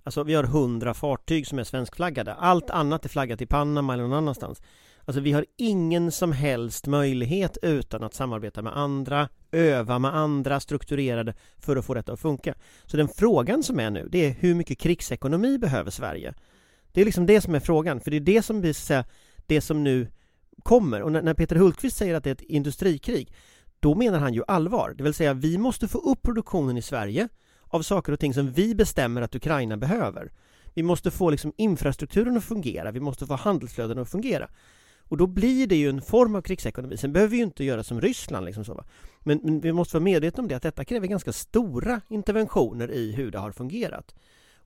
[0.02, 2.34] Alltså vi har hundra fartyg som är svenskflaggade.
[2.34, 4.62] Allt annat är flaggat i Panama eller någon annanstans.
[5.06, 10.60] Alltså vi har ingen som helst möjlighet utan att samarbeta med andra, öva med andra,
[10.60, 12.54] strukturerade för att få detta att funka.
[12.84, 16.34] Så den frågan som är nu, det är hur mycket krigsekonomi behöver Sverige?
[16.92, 19.04] Det är liksom det som är frågan, för det är det som vi så
[19.46, 20.08] det som nu
[20.62, 21.02] kommer.
[21.02, 23.34] Och när Peter Hultqvist säger att det är ett industrikrig,
[23.80, 24.94] då menar han ju allvar.
[24.98, 27.28] Det vill säga, vi måste få upp produktionen i Sverige
[27.62, 30.32] av saker och ting som vi bestämmer att Ukraina behöver.
[30.74, 34.48] Vi måste få liksom infrastrukturen att fungera, vi måste få handelsflöden att fungera.
[35.08, 36.96] Och då blir det ju en form av krigsekonomi.
[36.96, 38.74] Sen behöver vi ju inte göra som Ryssland liksom så.
[38.74, 38.84] Va?
[39.20, 43.12] Men, men vi måste vara medvetna om det, att detta kräver ganska stora interventioner i
[43.12, 44.14] hur det har fungerat.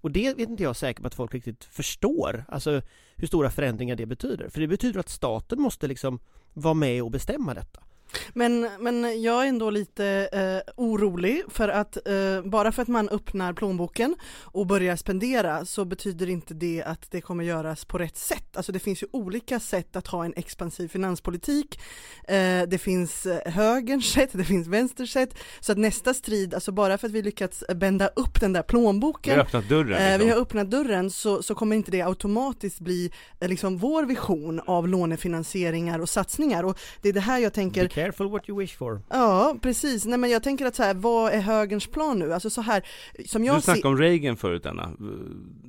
[0.01, 2.83] Och det vet inte jag säker på att folk riktigt förstår, alltså
[3.17, 4.49] hur stora förändringar det betyder.
[4.49, 6.19] För det betyder att staten måste liksom
[6.53, 7.83] vara med och bestämma detta.
[8.33, 13.09] Men, men jag är ändå lite eh, orolig för att eh, bara för att man
[13.09, 18.17] öppnar plånboken och börjar spendera så betyder inte det att det kommer göras på rätt
[18.17, 18.57] sätt.
[18.57, 21.81] Alltså det finns ju olika sätt att ha en expansiv finanspolitik.
[22.29, 25.35] Eh, det finns eh, högerns sätt, det finns vänsters sätt.
[25.61, 29.35] Så att nästa strid, alltså bara för att vi lyckats bända upp den där plånboken.
[29.35, 29.89] Vi har öppnat dörren.
[29.89, 30.27] Liksom.
[30.27, 34.61] vi har öppnat dörren så, så kommer inte det automatiskt bli eh, liksom vår vision
[34.67, 36.65] av lånefinansieringar och satsningar.
[36.65, 39.03] Och det är det här jag tänker Careful what you wish for.
[39.09, 40.05] Ja, precis.
[40.05, 42.33] Nej men jag tänker att så här, vad är högerns plan nu?
[42.33, 42.83] Alltså så här,
[43.27, 44.91] som jag Du snackade om Reagan förut Anna.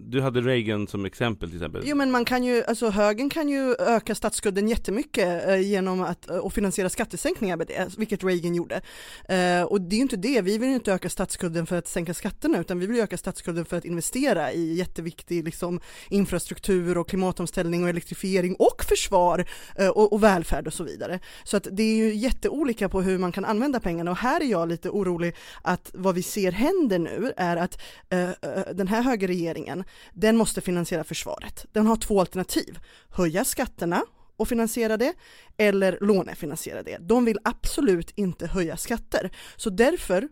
[0.09, 1.81] Du hade Reagan som exempel till exempel.
[1.85, 6.29] Jo men man kan ju, alltså högern kan ju öka statsskulden jättemycket eh, genom att,
[6.29, 8.81] eh, och finansiera skattesänkningar med det, vilket Reagan gjorde.
[9.29, 11.87] Eh, och det är ju inte det, vi vill ju inte öka statsskulden för att
[11.87, 17.09] sänka skatterna, utan vi vill öka statsskulden för att investera i jätteviktig liksom, infrastruktur och
[17.09, 21.19] klimatomställning och elektrifiering och försvar eh, och, och välfärd och så vidare.
[21.43, 24.45] Så att det är ju jätteolika på hur man kan använda pengarna och här är
[24.45, 28.35] jag lite orolig att vad vi ser händer nu är att eh, eh
[28.73, 31.65] den här högerregeringen, den måste finansiera försvaret.
[31.71, 34.03] Den har två alternativ, höja skatterna
[34.37, 35.13] och finansiera det
[35.57, 36.97] eller lånefinansiera det.
[36.97, 40.27] De vill absolut inte höja skatter, så därför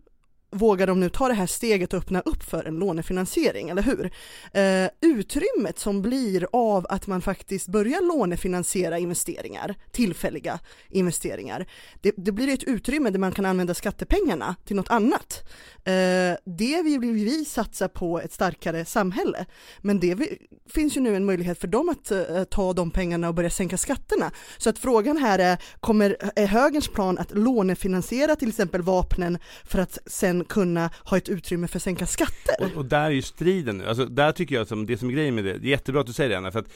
[0.52, 4.12] vågar de nu ta det här steget och öppna upp för en lånefinansiering, eller hur?
[4.54, 11.66] Eh, utrymmet som blir av att man faktiskt börjar lånefinansiera investeringar, tillfälliga investeringar,
[12.02, 15.50] det, det blir ett utrymme där man kan använda skattepengarna till något annat.
[15.84, 19.46] Eh, det vill vi satsa på ett starkare samhälle,
[19.82, 20.38] men det vi,
[20.70, 23.78] finns ju nu en möjlighet för dem att eh, ta de pengarna och börja sänka
[23.78, 24.32] skatterna.
[24.58, 29.80] Så att frågan här är, kommer, är högerns plan att lånefinansiera till exempel vapnen för
[29.80, 32.56] att sen kunna ha ett utrymme för att sänka skatter?
[32.60, 35.14] Och, och där är ju striden nu, alltså där tycker jag som det som är
[35.14, 36.70] grejen med det, det är jättebra att du säger det Anna, för att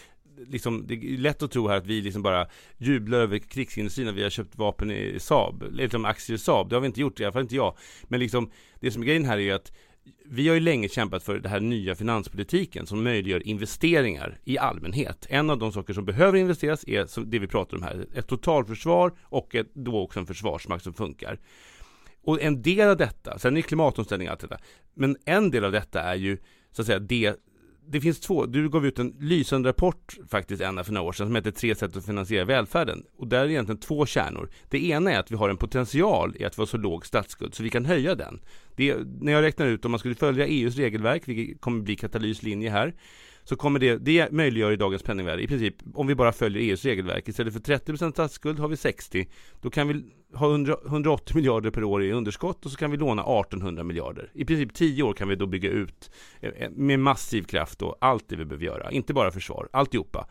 [0.48, 2.48] liksom, det är lätt att tro här att vi liksom bara
[2.78, 6.70] jublar över krigsindustrin när vi har köpt vapen i Saab, eller liksom aktier i Saab.
[6.70, 7.78] Det har vi inte gjort, i alla fall inte jag.
[8.04, 9.72] Men liksom, det som är grejen här är ju att
[10.26, 15.28] vi har ju länge kämpat för den här nya finanspolitiken som möjliggör investeringar i allmänhet.
[15.30, 19.14] En av de saker som behöver investeras är det vi pratar om här, ett totalförsvar
[19.24, 21.40] och ett, då också en försvarsmakt som funkar.
[22.24, 24.58] Och en del av detta, sen är klimatomställning och allt detta,
[24.94, 26.38] men en del av detta är ju
[26.72, 27.36] så att säga det
[27.92, 31.28] det finns två, du gav ut en lysande rapport faktiskt Anna för några år sedan
[31.28, 33.04] som heter Tre sätt att finansiera välfärden.
[33.18, 34.50] Och där är det egentligen två kärnor.
[34.70, 37.56] Det ena är att vi har en potential i att vi har så låg statsskuld
[37.56, 38.42] så vi kan höja den.
[38.76, 42.44] Det, när jag räknar ut om man skulle följa EUs regelverk, vilket kommer bli Katalys
[42.44, 42.94] linje här,
[43.44, 45.44] så kommer det, det möjliggör i dagens penningvärde.
[45.44, 49.28] I princip, om vi bara följer EUs regelverk, istället för 30% statsskuld har vi 60,
[49.62, 52.98] då kan vi ha 100, 180 miljarder per år i underskott och så kan vi
[52.98, 54.32] låna 1800 miljarder.
[54.34, 57.98] I princip 10 år kan vi då bygga ut eh, eh, med massiv kraft och
[58.02, 60.28] allt det vi behöver göra, inte bara försvar, alltihopa.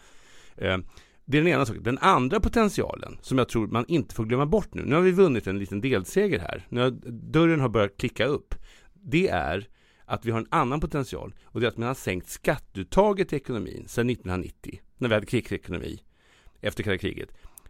[0.57, 0.79] Eh,
[1.25, 1.83] det är den ena saken.
[1.83, 5.11] Den andra potentialen, som jag tror man inte får glömma bort nu, nu har vi
[5.11, 6.91] vunnit en liten delseger här, nu har,
[7.33, 8.55] dörren har börjat klicka upp,
[8.93, 9.69] det är
[10.11, 13.37] att vi har en annan potential och det är att man har sänkt skatteuttaget i
[13.37, 16.01] ekonomin sedan 1990 när vi hade krigsekonomi
[16.61, 17.29] efter kalla kriget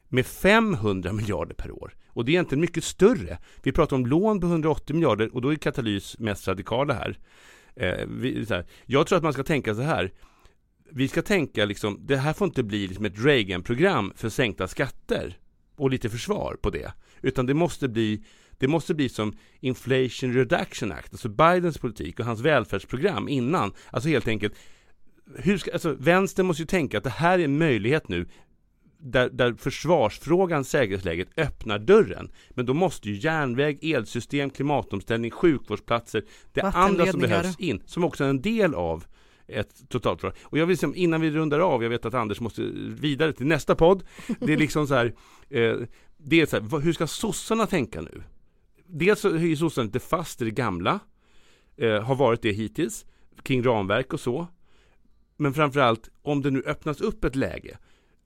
[0.09, 1.95] med 500 miljarder per år.
[2.09, 3.39] Och det är egentligen mycket större.
[3.63, 7.19] Vi pratar om lån på 180 miljarder och då är Katalys mest radikala här.
[7.77, 8.67] Eh, vi, här.
[8.87, 10.13] Jag tror att man ska tänka så här.
[10.91, 15.39] Vi ska tänka liksom, det här får inte bli liksom ett Reagan-program för sänkta skatter
[15.77, 16.93] och lite försvar på det.
[17.23, 18.25] Utan det måste bli
[18.61, 23.73] det måste bli som Inflation Reduction Act, alltså Bidens politik och hans välfärdsprogram innan.
[23.91, 24.55] Alltså helt enkelt,
[25.37, 28.27] hur ska, alltså vänstern måste ju tänka att det här är en möjlighet nu
[28.99, 32.31] där, där försvarsfrågan, säkerhetsläget öppnar dörren.
[32.51, 38.25] Men då måste ju järnväg, elsystem, klimatomställning, sjukvårdsplatser, det andra som behövs in, som också
[38.25, 39.05] är en del av
[39.47, 40.35] ett totalförsvar.
[40.43, 43.47] Och jag vill liksom, innan vi rundar av, jag vet att Anders måste vidare till
[43.47, 44.03] nästa podd.
[44.41, 45.15] Det är liksom så här,
[45.51, 45.77] eh,
[46.19, 48.23] det är så här, hur ska sossarna tänka nu?
[48.93, 51.01] Dels så är ju sossarna lite fast i det gamla,
[51.77, 53.07] eh, har varit det hittills,
[53.43, 54.47] kring ramverk och så.
[55.37, 57.79] Men framförallt, om det nu öppnas upp ett läge,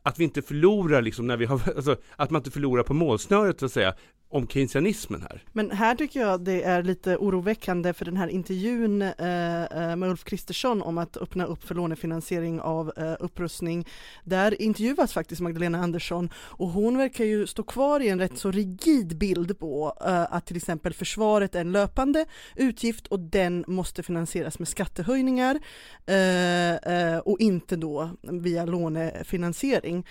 [0.03, 3.61] att vi inte förlorar liksom när vi har, alltså, att man inte förlorar på målsnöret
[3.61, 3.95] så att säga,
[4.35, 5.43] om keynesianismen här.
[5.53, 10.11] Men här tycker jag det är lite oroväckande för den här intervjun eh, eh, med
[10.11, 13.87] Ulf Kristersson om att öppna upp för lånefinansiering av eh, upprustning.
[14.25, 18.51] Där intervjuas faktiskt Magdalena Andersson och hon verkar ju stå kvar i en rätt så
[18.51, 22.25] rigid bild på eh, att till exempel försvaret är en löpande
[22.57, 25.59] utgift och den måste finansieras med skattehöjningar
[26.07, 30.07] eh, eh, och inte då via lånefinansiering.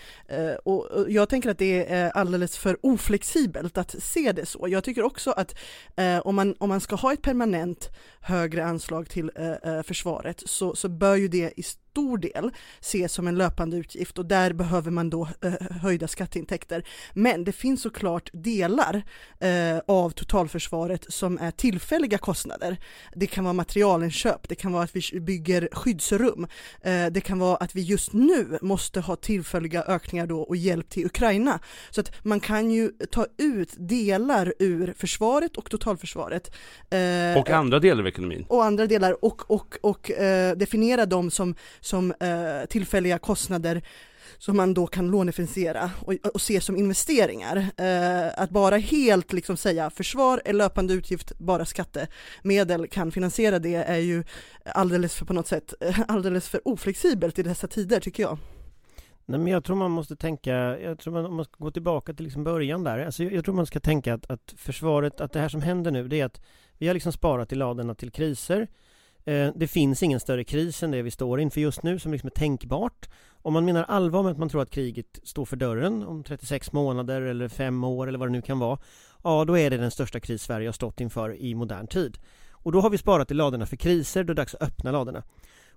[0.64, 4.68] och jag tänker att det är alldeles för oflexibelt att se det så.
[4.70, 5.56] Jag tycker också att
[5.96, 7.90] eh, om, man, om man ska ha ett permanent
[8.22, 11.64] högre anslag till eh, eh försvaret så, så bör ju det i
[11.94, 16.84] stor del ses som en löpande utgift och där behöver man då eh, höjda skatteintäkter.
[17.14, 19.04] Men det finns såklart delar
[19.40, 22.78] eh, av totalförsvaret som är tillfälliga kostnader.
[23.16, 26.48] Det kan vara materialinköp, det kan vara att vi bygger skyddsrum,
[26.82, 30.90] eh, det kan vara att vi just nu måste ha tillfälliga ökningar då och hjälp
[30.90, 31.60] till Ukraina.
[31.90, 36.52] Så att man kan ju ta ut delar ur försvaret och totalförsvaret.
[37.38, 38.46] Och andra delar av ekonomin.
[38.50, 40.12] Och andra delar och, och, och
[40.56, 43.82] definiera dem som som eh, tillfälliga kostnader
[44.38, 47.58] som man då kan lånefinansiera och, och se som investeringar.
[47.78, 53.76] Eh, att bara helt liksom säga försvar är löpande utgift, bara skattemedel kan finansiera det
[53.76, 54.24] är ju
[54.66, 55.74] alldeles för på något sätt
[56.08, 58.38] alldeles för oflexibelt i dessa tider tycker jag.
[59.26, 62.14] Nej, men jag tror man måste tänka, jag tror man, om man ska gå tillbaka
[62.14, 65.32] till liksom början där, alltså jag, jag tror man ska tänka att, att försvaret, att
[65.32, 66.42] det här som händer nu, det är att
[66.78, 68.68] vi har liksom sparat i ladorna till kriser.
[69.26, 72.28] Eh, det finns ingen större kris än det vi står inför just nu som liksom
[72.28, 73.10] är tänkbart.
[73.42, 76.72] Om man menar allvar med att man tror att kriget står för dörren om 36
[76.72, 78.80] månader eller 5 år eller vad det nu kan vara.
[79.24, 82.18] Ja, då är det den största kris Sverige har stått inför i modern tid.
[82.52, 84.92] Och då har vi sparat i ladorna för kriser, då är det dags att öppna
[84.92, 85.24] ladorna.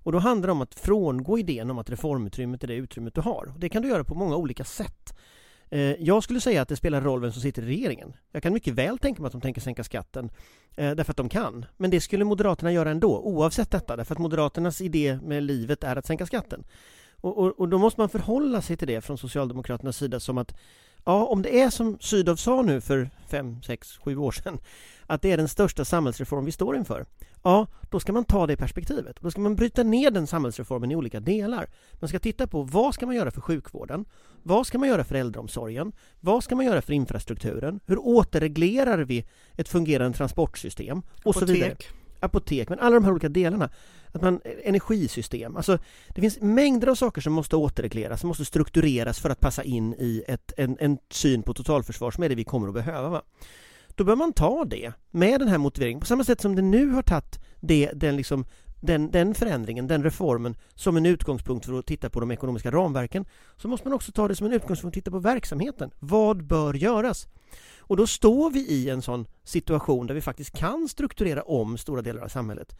[0.02, 3.20] Och då handlar det om att frångå idén om att reformutrymmet är det utrymmet du
[3.20, 3.54] har.
[3.58, 5.14] Det kan du göra på många olika sätt.
[5.70, 8.12] Eh, jag skulle säga att det spelar roll vem som sitter i regeringen.
[8.32, 10.30] Jag kan mycket väl tänka mig att de tänker sänka skatten
[10.76, 11.66] eh, därför att de kan.
[11.76, 15.96] Men det skulle Moderaterna göra ändå, oavsett detta, därför att Moderaternas idé med livet är
[15.96, 16.64] att sänka skatten.
[17.20, 20.54] Och, och, och då måste man förhålla sig till det från Socialdemokraternas sida som att
[21.06, 24.58] ja, om det är som Sydow sa nu för fem, sex, sju år sedan
[25.06, 27.06] att det är den största samhällsreform vi står inför
[27.46, 29.16] ja, då ska man ta det perspektivet.
[29.20, 31.68] Då ska man bryta ner den samhällsreformen i olika delar.
[31.92, 34.04] Man ska titta på vad ska man göra för sjukvården?
[34.42, 35.92] Vad ska man göra för äldreomsorgen?
[36.20, 37.80] Vad ska man göra för infrastrukturen?
[37.86, 39.26] Hur återreglerar vi
[39.56, 40.98] ett fungerande transportsystem?
[40.98, 41.48] Och Apotek.
[41.48, 41.76] så vidare.
[42.26, 43.70] Apotek, men alla de här olika delarna.
[44.12, 49.20] Att man, energisystem, alltså det finns mängder av saker som måste återregleras, som måste struktureras
[49.20, 52.44] för att passa in i ett, en, en syn på totalförsvar som är det vi
[52.44, 53.08] kommer att behöva.
[53.08, 53.22] Va?
[53.94, 56.90] Då bör man ta det med den här motiveringen på samma sätt som det nu
[56.90, 58.44] har tagit det, den, liksom,
[58.80, 63.24] den, den förändringen, den reformen som en utgångspunkt för att titta på de ekonomiska ramverken
[63.56, 65.90] så måste man också ta det som en utgångspunkt för att titta på verksamheten.
[65.98, 67.28] Vad bör göras?
[67.86, 72.02] Och då står vi i en sån situation där vi faktiskt kan strukturera om stora
[72.02, 72.76] delar av samhället.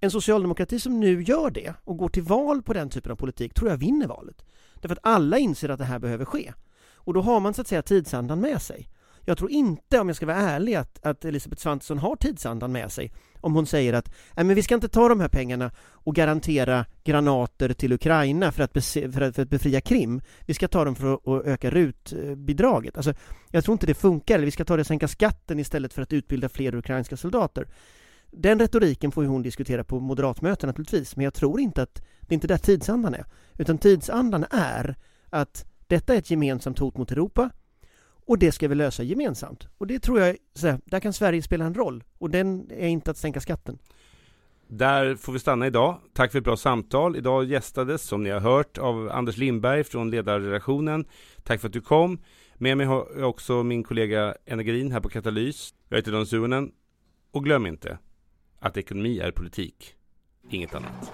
[0.00, 3.54] En socialdemokrati som nu gör det och går till val på den typen av politik
[3.54, 4.44] tror jag vinner valet.
[4.74, 6.52] Därför att alla inser att det här behöver ske.
[6.94, 8.88] Och då har man så att säga tidsandan med sig.
[9.28, 12.92] Jag tror inte, om jag ska vara ärlig, att, att Elisabeth Svantesson har tidsandan med
[12.92, 16.14] sig om hon säger att Nej, men vi ska inte ta de här pengarna och
[16.14, 20.20] garantera granater till Ukraina för att, för att, för att befria Krim.
[20.46, 22.96] Vi ska ta dem för att, att öka rutbidraget.
[22.96, 23.14] Alltså,
[23.50, 24.34] jag tror inte det funkar.
[24.34, 27.68] Eller vi ska ta det och sänka skatten istället för att utbilda fler ukrainska soldater.
[28.30, 32.34] Den retoriken får hon diskutera på moderatmöten naturligtvis, men jag tror inte att det är
[32.34, 33.24] inte där tidsandan är.
[33.58, 34.96] Utan tidsandan är
[35.30, 37.50] att detta är ett gemensamt hot mot Europa,
[38.26, 39.68] och det ska vi lösa gemensamt.
[39.78, 42.04] Och det tror jag, så här, där kan Sverige spela en roll.
[42.18, 43.78] Och den är inte att sänka skatten.
[44.68, 46.00] Där får vi stanna idag.
[46.14, 47.16] Tack för ett bra samtal.
[47.16, 51.04] Idag gästades, som ni har hört, av Anders Lindberg från ledarredaktionen.
[51.42, 52.18] Tack för att du kom.
[52.54, 55.74] Med mig har jag också min kollega Enna här på Katalys.
[55.88, 56.72] Jag heter Don Suonen.
[57.30, 57.98] Och glöm inte
[58.58, 59.94] att ekonomi är politik,
[60.50, 61.12] inget annat.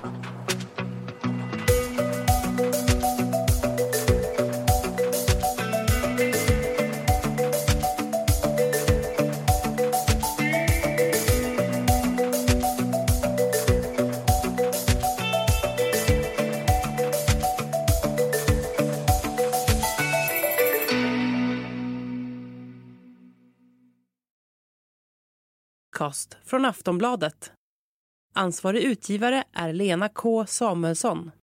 [26.02, 27.52] Podcast från Aftonbladet.
[28.34, 31.32] Ansvarig utgivare är Lena K Samuelsson.